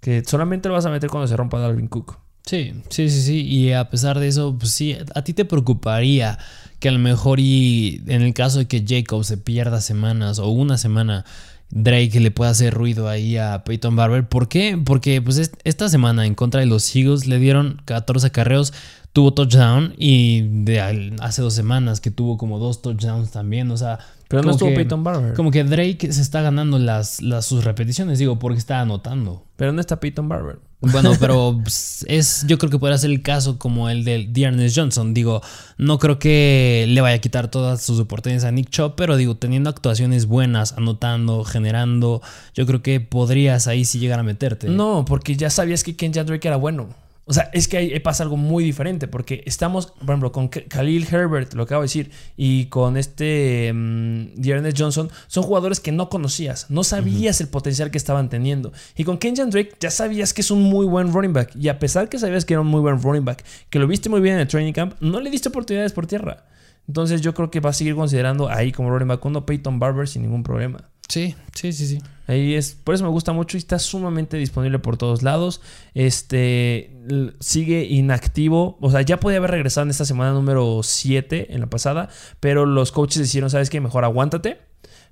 [0.00, 2.18] Que solamente lo vas a meter cuando se rompa Dalvin Cook.
[2.46, 3.40] Sí, sí, sí, sí.
[3.46, 6.38] Y a pesar de eso, pues sí, a ti te preocuparía
[6.78, 10.48] que a lo mejor y en el caso de que Jacob se pierda semanas o
[10.48, 11.24] una semana,
[11.68, 14.26] Drake le pueda hacer ruido ahí a Peyton Barber.
[14.28, 14.80] ¿Por qué?
[14.82, 18.72] Porque pues es- esta semana en contra de los Eagles le dieron 14 carreos,
[19.12, 20.80] tuvo touchdown y de
[21.20, 23.70] hace dos semanas que tuvo como dos touchdowns también.
[23.70, 23.98] O sea,
[24.30, 25.34] Pero no estuvo que- Peyton Barber.
[25.34, 29.44] Como que Drake se está ganando las, las, sus repeticiones, digo, porque está anotando.
[29.56, 30.60] Pero no está Peyton Barber.
[30.78, 34.72] Bueno, pero pues, es, yo creo que podría ser el caso como el de Dearness
[34.76, 35.14] Johnson.
[35.14, 35.42] Digo,
[35.78, 39.36] no creo que le vaya a quitar todas sus oportunidades a Nick Chubb, pero digo,
[39.36, 42.22] teniendo actuaciones buenas, anotando, generando,
[42.54, 44.68] yo creo que podrías ahí sí llegar a meterte.
[44.68, 46.86] No, porque ya sabías que Kenyan Drake era bueno.
[47.30, 51.06] O sea, es que ahí pasa algo muy diferente, porque estamos, por ejemplo, con Khalil
[51.08, 56.08] Herbert, lo acabo de decir, y con este um, Dearness Johnson, son jugadores que no
[56.08, 58.72] conocías, no sabías el potencial que estaban teniendo.
[58.96, 61.78] Y con Kenyan Drake ya sabías que es un muy buen running back, y a
[61.78, 64.34] pesar que sabías que era un muy buen running back, que lo viste muy bien
[64.34, 66.48] en el training camp, no le diste oportunidades por tierra.
[66.88, 70.08] Entonces yo creo que va a seguir considerando ahí como running back uno Peyton Barber
[70.08, 70.90] sin ningún problema.
[71.08, 72.02] Sí, sí, sí, sí.
[72.30, 75.60] Ahí es, por eso me gusta mucho y está sumamente disponible por todos lados.
[75.94, 76.96] Este
[77.40, 81.66] sigue inactivo, o sea, ya podía haber regresado en esta semana número 7 en la
[81.66, 83.80] pasada, pero los coaches decidieron, ¿sabes qué?
[83.80, 84.60] Mejor aguántate,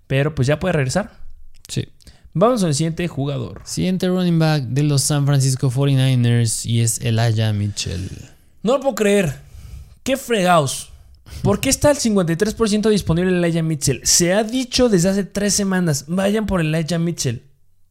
[0.07, 1.11] pero pues ya puede regresar.
[1.67, 1.89] Sí.
[2.35, 3.63] Vamos al siguiente jugador.
[3.65, 8.09] Siguiente running back de los San Francisco 49ers y es Elijah Mitchell.
[8.63, 9.41] No lo puedo creer.
[10.05, 10.93] ¿Qué fregados?
[11.43, 14.01] ¿Por qué está el 53% disponible en Elijah Mitchell?
[14.05, 17.49] Se ha dicho desde hace tres semanas, vayan por Elijah Mitchell.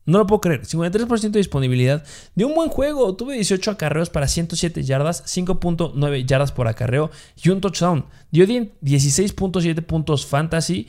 [0.08, 0.62] No lo puedo creer.
[0.62, 3.14] 53% de disponibilidad de un buen juego.
[3.16, 7.12] Tuve 18 acarreos para 107 yardas, 5.9 yardas por acarreo
[7.44, 8.06] y un touchdown.
[8.32, 10.88] Dio 10 16.7 puntos fantasy.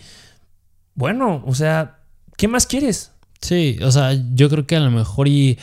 [0.95, 1.99] Bueno, o sea,
[2.37, 3.11] ¿qué más quieres?
[3.41, 5.59] Sí, o sea, yo creo que a lo mejor y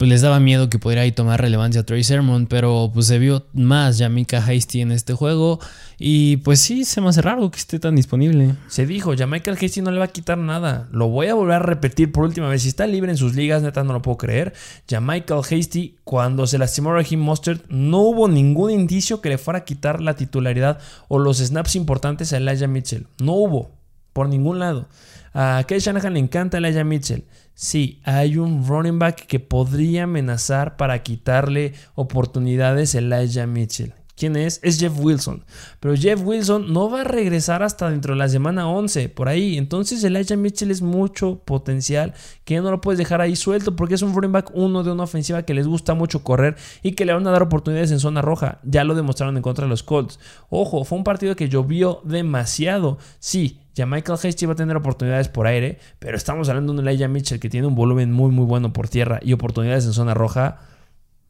[0.00, 3.18] pues les daba miedo que pudiera ahí tomar relevancia a Trey Sermon, pero pues se
[3.18, 5.60] vio más Yamika Hasty en este juego
[5.98, 8.54] y pues sí, se me hace raro que esté tan disponible.
[8.68, 10.88] Se dijo, Michael Hasty no le va a quitar nada.
[10.90, 12.62] Lo voy a volver a repetir por última vez.
[12.62, 14.54] Si está libre en sus ligas, neta, no lo puedo creer.
[15.02, 19.64] Michael Hasty, cuando se lastimó Raheem Mostert, no hubo ningún indicio que le fuera a
[19.66, 23.06] quitar la titularidad o los snaps importantes a Elijah Mitchell.
[23.18, 23.72] No hubo,
[24.14, 24.88] por ningún lado.
[25.34, 27.24] A Kyle Shanahan le encanta Elijah Mitchell.
[27.62, 33.99] Sí, hay un running back que podría amenazar para quitarle oportunidades a Elijah Mitchell.
[34.20, 34.60] ¿Quién es?
[34.62, 35.46] Es Jeff Wilson.
[35.80, 39.56] Pero Jeff Wilson no va a regresar hasta dentro de la semana 11, por ahí.
[39.56, 42.12] Entonces Elijah Mitchell es mucho potencial
[42.44, 45.04] que no lo puedes dejar ahí suelto porque es un running back uno de una
[45.04, 48.20] ofensiva que les gusta mucho correr y que le van a dar oportunidades en zona
[48.20, 48.58] roja.
[48.62, 50.20] Ya lo demostraron en contra de los Colts.
[50.50, 52.98] Ojo, fue un partido que llovió demasiado.
[53.20, 56.86] Sí, ya Michael Hasty va a tener oportunidades por aire, pero estamos hablando de un
[56.86, 60.12] Elijah Mitchell que tiene un volumen muy muy bueno por tierra y oportunidades en zona
[60.12, 60.58] roja.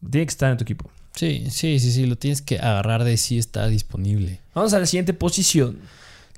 [0.00, 0.90] Tiene que estar en tu equipo.
[1.14, 4.40] Sí, sí, sí, sí, lo tienes que agarrar de si está disponible.
[4.54, 5.78] Vamos a la siguiente posición.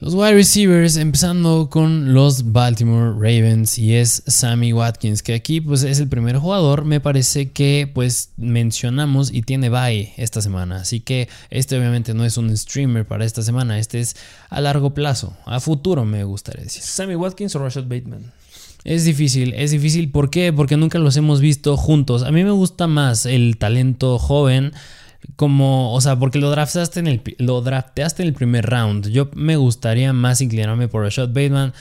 [0.03, 5.85] Los wide receivers, empezando con los Baltimore Ravens y es Sammy Watkins, que aquí pues
[5.85, 10.99] es el primer jugador, me parece que pues mencionamos y tiene bye esta semana, así
[10.99, 14.17] que este obviamente no es un streamer para esta semana, este es
[14.51, 16.83] a largo plazo, a futuro me gustaría decir.
[16.83, 18.33] Sammy Watkins o Rashad Bateman.
[18.85, 20.53] Es difícil, es difícil, ¿por qué?
[20.53, 22.25] Porque nunca los hemos visto juntos.
[22.25, 24.73] A mí me gusta más el talento joven
[25.37, 29.09] como, o sea, porque lo draftaste en el lo drafteaste en el primer round.
[29.09, 31.73] Yo me gustaría más inclinarme por Rashad Bateman,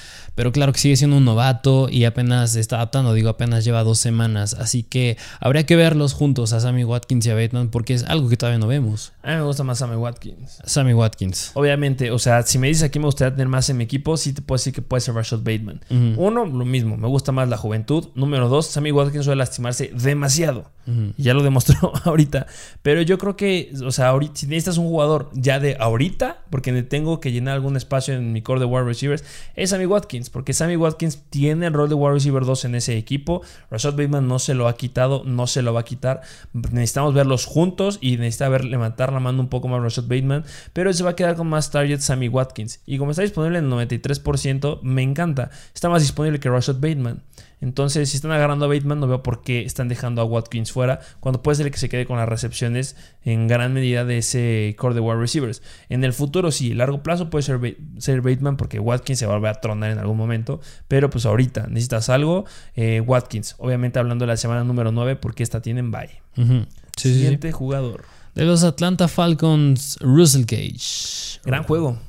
[0.42, 4.00] pero claro que sigue siendo un novato y apenas está adaptando, digo, apenas lleva dos
[4.00, 8.06] semanas, así que habría que verlos juntos a Sammy Watkins y a Bateman porque es
[8.06, 9.14] algo que todavía no vemos.
[9.22, 10.58] A mí me gusta más Sammy Watkins.
[10.66, 11.52] Sammy Watkins.
[11.54, 14.34] Obviamente, o sea, si me dices aquí me gustaría tener más en mi equipo, sí
[14.34, 15.82] te puedo decir que puede ser Rashad Bateman.
[16.18, 18.08] Uno, lo mismo, me gusta más la juventud.
[18.16, 20.72] Número dos, Sammy Watkins suele lastimarse demasiado.
[20.88, 22.48] Y ya lo demostró ahorita.
[22.82, 26.82] Pero yo creo que, o sea, ahorita, si necesitas un jugador ya de ahorita, porque
[26.84, 29.24] tengo que llenar algún espacio en mi core de wide receivers,
[29.56, 30.31] es Sammy Watkins.
[30.32, 33.42] Porque Sammy Watkins tiene el rol de wide receiver 2 en ese equipo.
[33.70, 36.22] Rashad Bateman no se lo ha quitado, no se lo va a quitar.
[36.54, 40.44] Necesitamos verlos juntos y necesita ver, levantar la mano un poco más Rashad Bateman.
[40.74, 42.82] Pero se va a quedar con más targets Sammy Watkins.
[42.86, 45.52] Y como está disponible en 93%, me encanta.
[45.74, 47.22] Está más disponible que Rashad Bateman.
[47.62, 51.00] Entonces, si están agarrando a Bateman, no veo por qué están dejando a Watkins fuera,
[51.20, 54.96] cuando puede ser que se quede con las recepciones en gran medida de ese core
[54.96, 55.62] de wide receivers.
[55.88, 59.34] En el futuro, sí, a largo plazo puede ser, ser Bateman, porque Watkins se va
[59.34, 62.46] a volver a tronar en algún momento, pero pues ahorita necesitas algo.
[62.76, 66.10] eh, Watkins, obviamente hablando de la semana número 9, porque esta tienen bye.
[66.38, 66.66] Ujú.
[66.98, 67.14] Sí, sí, sí.
[67.20, 68.04] Siguiente jugador.
[68.34, 71.40] De los Atlanta Falcons, Russell Gage.
[71.44, 72.00] Gran juego.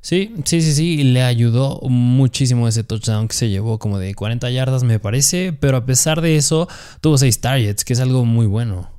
[0.00, 4.48] Sí, sí, sí, sí, le ayudó muchísimo ese touchdown que se llevó como de 40
[4.50, 6.68] yardas me parece, pero a pesar de eso
[7.00, 8.90] tuvo 6 targets, que es algo muy bueno.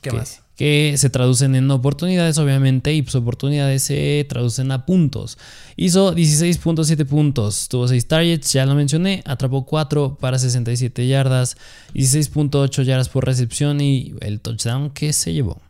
[0.00, 0.42] ¿Qué que, más?
[0.56, 5.38] Que se traducen en oportunidades obviamente y pues oportunidades se traducen a puntos.
[5.76, 11.56] Hizo 16.7 puntos, tuvo 6 targets, ya lo mencioné, atrapó 4 para 67 yardas,
[11.94, 15.62] 16.8 yardas por recepción y el touchdown que se llevó.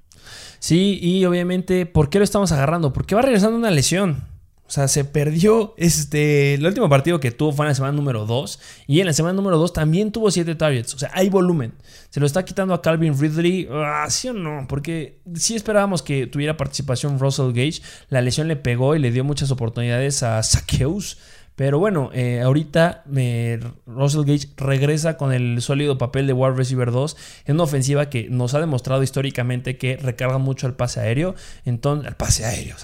[0.59, 2.95] Sí, y obviamente, ¿por qué lo estamos agarrando?
[2.95, 4.34] Porque va regresando una lesión.
[4.75, 6.55] Sea, se perdió este.
[6.55, 8.59] El último partido que tuvo fue en la semana número 2.
[8.89, 10.95] Y en la semana número 2 también tuvo 7 targets.
[10.95, 11.75] O sea, hay volumen.
[12.11, 13.69] Se lo está quitando a Calvin Ridley.
[13.71, 14.67] Ah, ¿Sí o no?
[14.69, 17.83] Porque sí esperábamos que tuviera participación Russell Gage.
[18.09, 21.19] La lesión le pegó y le dio muchas oportunidades a Saqueus.
[21.57, 26.91] Pero bueno, eh, ahorita eh, Russell Gage regresa con el sólido papel de wide receiver
[26.91, 31.37] 2 en una ofensiva que nos ha demostrado históricamente que recarga mucho al pase aéreo.
[31.65, 32.77] Entonces, al pase aéreo.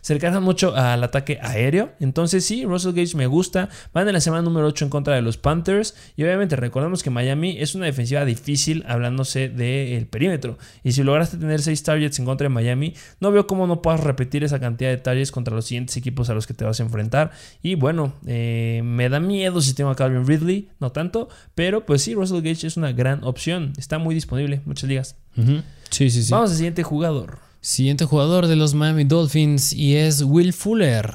[0.00, 1.90] Se recarga mucho al ataque aéreo.
[1.98, 3.68] Entonces, sí, Russell Gage me gusta.
[3.92, 5.96] Van en la semana número 8 en contra de los Panthers.
[6.16, 10.56] Y obviamente, recordemos que Miami es una defensiva difícil hablándose del perímetro.
[10.84, 14.00] Y si lograste tener 6 targets en contra de Miami, no veo cómo no puedas
[14.00, 16.84] repetir esa cantidad de targets contra los siguientes equipos a los que te vas a
[16.84, 17.32] enfrentar.
[17.60, 22.02] Y bueno, eh, me da miedo si tengo a Calvin Ridley, no tanto, pero pues
[22.02, 23.72] sí, Russell Gage es una gran opción.
[23.78, 25.16] Está muy disponible, muchas ligas.
[25.90, 26.30] Sí, sí, sí.
[26.30, 27.38] Vamos al siguiente jugador.
[27.60, 31.14] Siguiente jugador de los Miami Dolphins y es Will Fuller.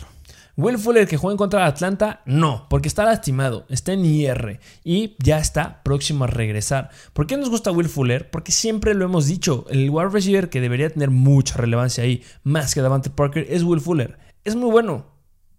[0.60, 4.60] Will Fuller que juega en contra de Atlanta, no, porque está lastimado, está en IR
[4.84, 6.90] y ya está próximo a regresar.
[7.14, 8.30] ¿Por qué nos gusta Will Fuller?
[8.30, 12.74] Porque siempre lo hemos dicho, el wide receiver que debería tener mucha relevancia ahí, más
[12.74, 14.20] que Davante Parker, es Will Fuller.
[14.44, 15.06] Es muy bueno,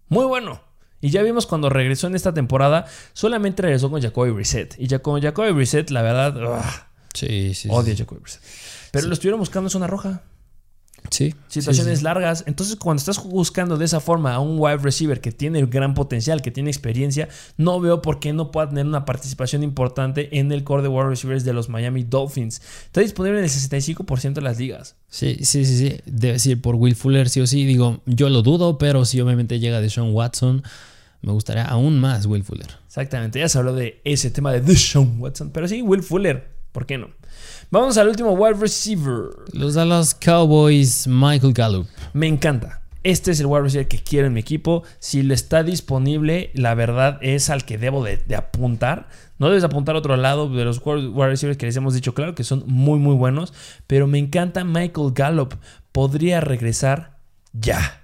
[0.07, 0.61] muy bueno.
[1.01, 4.75] Y ya vimos cuando regresó en esta temporada, solamente regresó con Jacoby Brissett.
[4.79, 7.67] Y ya con Jacoby Brissett, la verdad, ah, Sí, sí.
[7.69, 8.03] odio a sí.
[8.03, 8.41] Jacoby Brissett.
[8.91, 10.23] Pero lo estuvieron buscando en zona roja.
[11.09, 11.33] Sí.
[11.47, 12.03] Situaciones sí, sí.
[12.03, 12.43] largas.
[12.47, 16.41] Entonces, cuando estás buscando de esa forma a un wide receiver que tiene gran potencial,
[16.41, 17.27] que tiene experiencia,
[17.57, 21.09] no veo por qué no pueda tener una participación importante en el core de wide
[21.09, 22.61] receivers de los Miami Dolphins.
[22.85, 24.95] Está disponible en el 65% de las ligas.
[25.09, 25.99] Sí, sí, sí, sí.
[26.05, 27.65] Debe ser por Will Fuller, sí o sí.
[27.65, 30.63] Digo, yo lo dudo, pero si obviamente llega de Sean Watson,
[31.21, 32.69] me gustaría aún más Will Fuller.
[32.87, 35.51] Exactamente, ya se habló de ese tema de Deshaun Watson.
[35.51, 37.09] Pero sí, Will Fuller, ¿por qué no?
[37.69, 39.29] Vamos al último wide receiver.
[39.53, 41.87] Los Dallas Cowboys, Michael Gallup.
[42.13, 42.81] Me encanta.
[43.03, 44.83] Este es el wide receiver que quiero en mi equipo.
[44.99, 49.09] Si le está disponible, la verdad es al que debo de, de apuntar.
[49.39, 52.35] No debes apuntar a otro lado de los wide receivers que les hemos dicho, claro
[52.35, 53.53] que son muy, muy buenos.
[53.87, 55.55] Pero me encanta Michael Gallup.
[55.91, 57.17] Podría regresar
[57.53, 58.00] ya.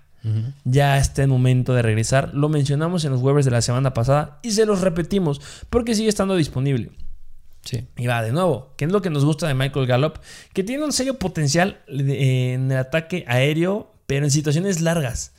[0.64, 2.34] Ya está el momento de regresar.
[2.34, 6.10] Lo mencionamos en los waivers de la semana pasada y se los repetimos porque sigue
[6.10, 6.92] estando disponible.
[7.64, 7.86] Sí.
[7.98, 10.20] Y va de nuevo, ¿qué es lo que nos gusta de Michael Gallup?
[10.54, 15.34] Que tiene un serio potencial en el ataque aéreo, pero en situaciones largas.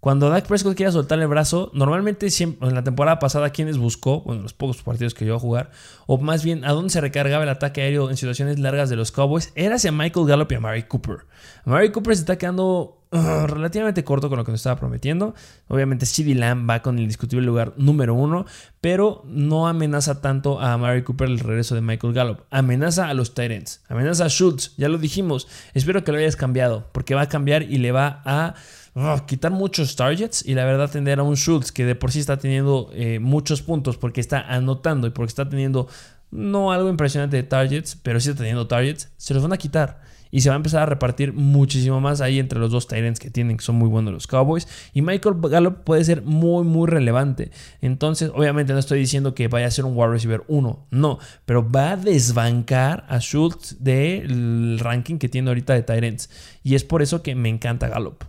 [0.00, 4.22] Cuando Dak Prescott quiera soltar el brazo, normalmente siempre, en la temporada pasada, ¿quiénes buscó?
[4.22, 5.70] Bueno, los pocos partidos que yo a jugar,
[6.06, 9.12] o más bien, ¿a dónde se recargaba el ataque aéreo en situaciones largas de los
[9.12, 9.52] Cowboys?
[9.54, 11.26] Era hacia Michael Gallup y a Mary Cooper.
[11.66, 15.34] Mary Cooper se está quedando uh, relativamente corto con lo que nos estaba prometiendo.
[15.68, 18.46] Obviamente, CD Lamb va con el indiscutible lugar número uno,
[18.80, 22.40] pero no amenaza tanto a Mary Cooper el regreso de Michael Gallup.
[22.50, 25.46] Amenaza a los Tyrants, amenaza a Schultz, ya lo dijimos.
[25.74, 28.54] Espero que lo hayas cambiado, porque va a cambiar y le va a
[28.94, 32.20] uh, quitar muchos targets y la verdad tender a un Schultz que de por sí
[32.20, 35.88] está teniendo eh, muchos puntos porque está anotando y porque está teniendo
[36.30, 40.00] no algo impresionante de targets, pero sí está teniendo targets, se los van a quitar.
[40.32, 43.30] Y se va a empezar a repartir muchísimo más ahí entre los dos Tyrants que
[43.30, 44.68] tienen, que son muy buenos los Cowboys.
[44.92, 47.50] Y Michael Gallup puede ser muy, muy relevante.
[47.80, 51.18] Entonces, obviamente no estoy diciendo que vaya a ser un wide receiver 1, no.
[51.46, 56.30] Pero va a desbancar a Schultz del ranking que tiene ahorita de Tyrants.
[56.62, 58.22] Y es por eso que me encanta Gallup.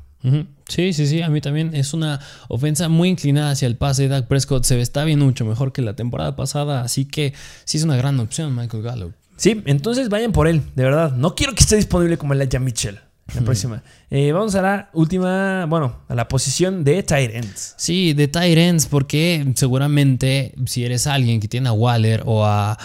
[0.68, 1.22] Sí, sí, sí.
[1.22, 4.08] A mí también es una ofensa muy inclinada hacia el pase.
[4.08, 6.82] Dak Prescott se está bien mucho mejor que la temporada pasada.
[6.82, 7.34] Así que
[7.66, 9.14] sí es una gran opción, Michael Gallup.
[9.38, 11.14] Sí, entonces vayan por él, de verdad.
[11.14, 13.00] No quiero que esté disponible como Elijah Mitchell.
[13.34, 13.82] La próxima.
[14.10, 17.76] Eh, vamos a la última, bueno, a la posición de tight ends.
[17.78, 22.78] Sí, de tight ends, porque seguramente si eres alguien que tiene a Waller o a,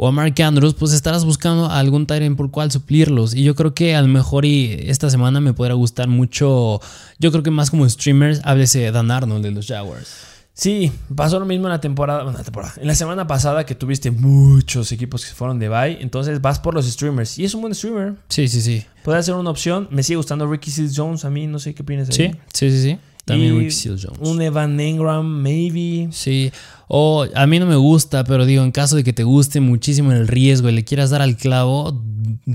[0.00, 3.34] o a Mark Andrews, pues estarás buscando algún end por cual suplirlos.
[3.34, 6.80] Y yo creo que a lo mejor y esta semana me podrá gustar mucho,
[7.18, 10.08] yo creo que más como streamers, háblese Dan Arnold de los Jaguars.
[10.54, 13.74] Sí, pasó lo mismo en la temporada, bueno, la temporada, en la semana pasada que
[13.74, 17.54] tuviste muchos equipos que se fueron de bye, entonces vas por los streamers y es
[17.54, 18.14] un buen streamer.
[18.28, 18.84] Sí, sí, sí.
[19.04, 19.88] Puede ser una opción.
[19.90, 22.08] Me sigue gustando Ricky Seals Jones a mí, no sé qué opinas.
[22.10, 22.40] Sí, ahí.
[22.52, 22.98] sí, sí, sí.
[23.24, 24.18] También Y Rick Seals Jones.
[24.20, 26.08] Un Evan Engram, maybe.
[26.12, 26.50] Sí,
[26.88, 30.12] o a mí no me gusta, pero digo, en caso de que te guste muchísimo
[30.12, 32.02] el riesgo y le quieras dar al clavo,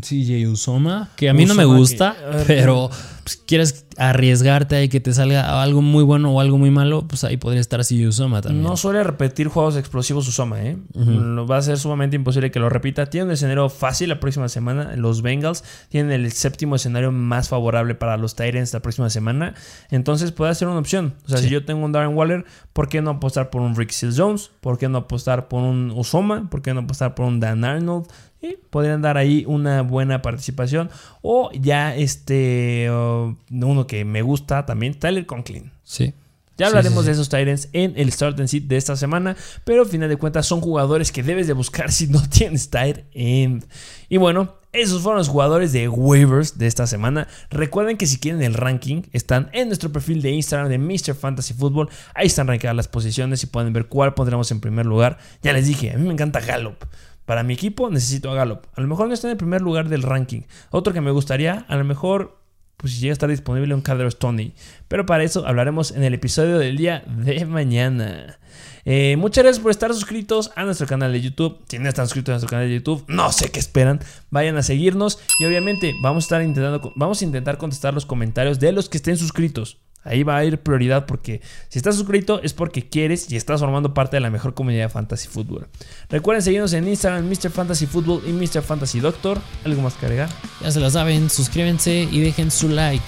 [0.01, 2.89] CJ Usoma, que a mí no me gusta, que- pero
[3.23, 7.23] pues, quieres arriesgarte ahí que te salga algo muy bueno o algo muy malo, pues
[7.23, 8.63] ahí podría estar CJ Usoma también.
[8.63, 10.77] No suele repetir juegos explosivos Usoma, ¿eh?
[10.95, 13.05] Va a ser sumamente imposible que lo repita.
[13.09, 14.95] Tiene un escenario fácil la próxima semana.
[14.95, 19.53] Los Bengals tienen el séptimo escenario más favorable para los Titans la próxima semana.
[19.91, 21.13] Entonces puede ser una opción.
[21.25, 21.45] O sea, Sí.
[21.45, 24.15] si yo tengo un Darren Waller, ¿por qué no apostar por un Rick Seals
[24.61, 26.49] ¿Por qué no apostar por un Usoma?
[26.49, 28.07] ¿Por qué no apostar por un Dan Arnold?
[28.41, 30.89] Y podrían dar ahí una buena participación.
[31.21, 35.71] O ya este, uno que me gusta también, Tyler Conklin.
[35.84, 36.13] Sí.
[36.58, 39.88] Ya hablaremos de esos Titans en el Start and Seat de esta semana, pero al
[39.88, 43.66] final de cuentas son jugadores que debes de buscar si no tienes tight end.
[44.08, 47.28] Y bueno, esos fueron los jugadores de waivers de esta semana.
[47.49, 51.16] Recuerden que si quieren el ranking, están en nuestro perfil de Instagram de Mr.
[51.16, 51.89] Fantasy Football.
[52.16, 55.20] Ahí están rankeadas las posiciones y pueden ver cuál pondremos en primer lugar.
[55.41, 56.86] Ya les dije, a mí me encanta Gallup.
[57.26, 58.66] Para mi equipo necesito a Gallup.
[58.76, 60.41] A lo mejor no está en el primer lugar del ranking.
[60.72, 62.43] Otro que me gustaría, a lo mejor
[62.84, 64.51] pues si llega a estar disponible un Cadero Tony.
[64.89, 68.39] Pero para eso hablaremos en el episodio del día de mañana.
[68.84, 71.59] Eh, muchas gracias por estar suscritos a nuestro canal de YouTube.
[71.69, 74.01] Si no están suscritos a nuestro canal de YouTube, no sé qué esperan.
[74.31, 78.59] Vayan a seguirnos y obviamente vamos a estar intentando, vamos a intentar contestar los comentarios
[78.59, 79.77] de los que estén suscritos.
[80.04, 83.93] Ahí va a ir prioridad porque si estás suscrito es porque quieres y estás formando
[83.93, 85.68] parte de la mejor comunidad de Fantasy Football.
[86.10, 87.49] Recuerden seguirnos en Instagram, Mr.
[87.49, 88.62] Fantasy Football y Mr.
[88.62, 89.39] Fantasy Doctor.
[89.66, 90.30] ¿Algo más que agregar?
[90.62, 93.04] Ya se lo saben, suscríbanse y dejen su like.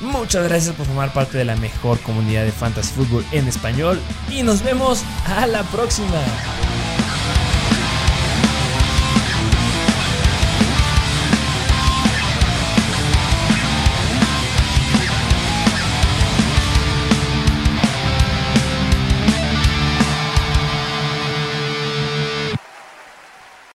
[0.00, 3.98] Muchas gracias por formar parte de la mejor comunidad de Fantasy Football en español
[4.30, 6.22] y nos vemos a la próxima.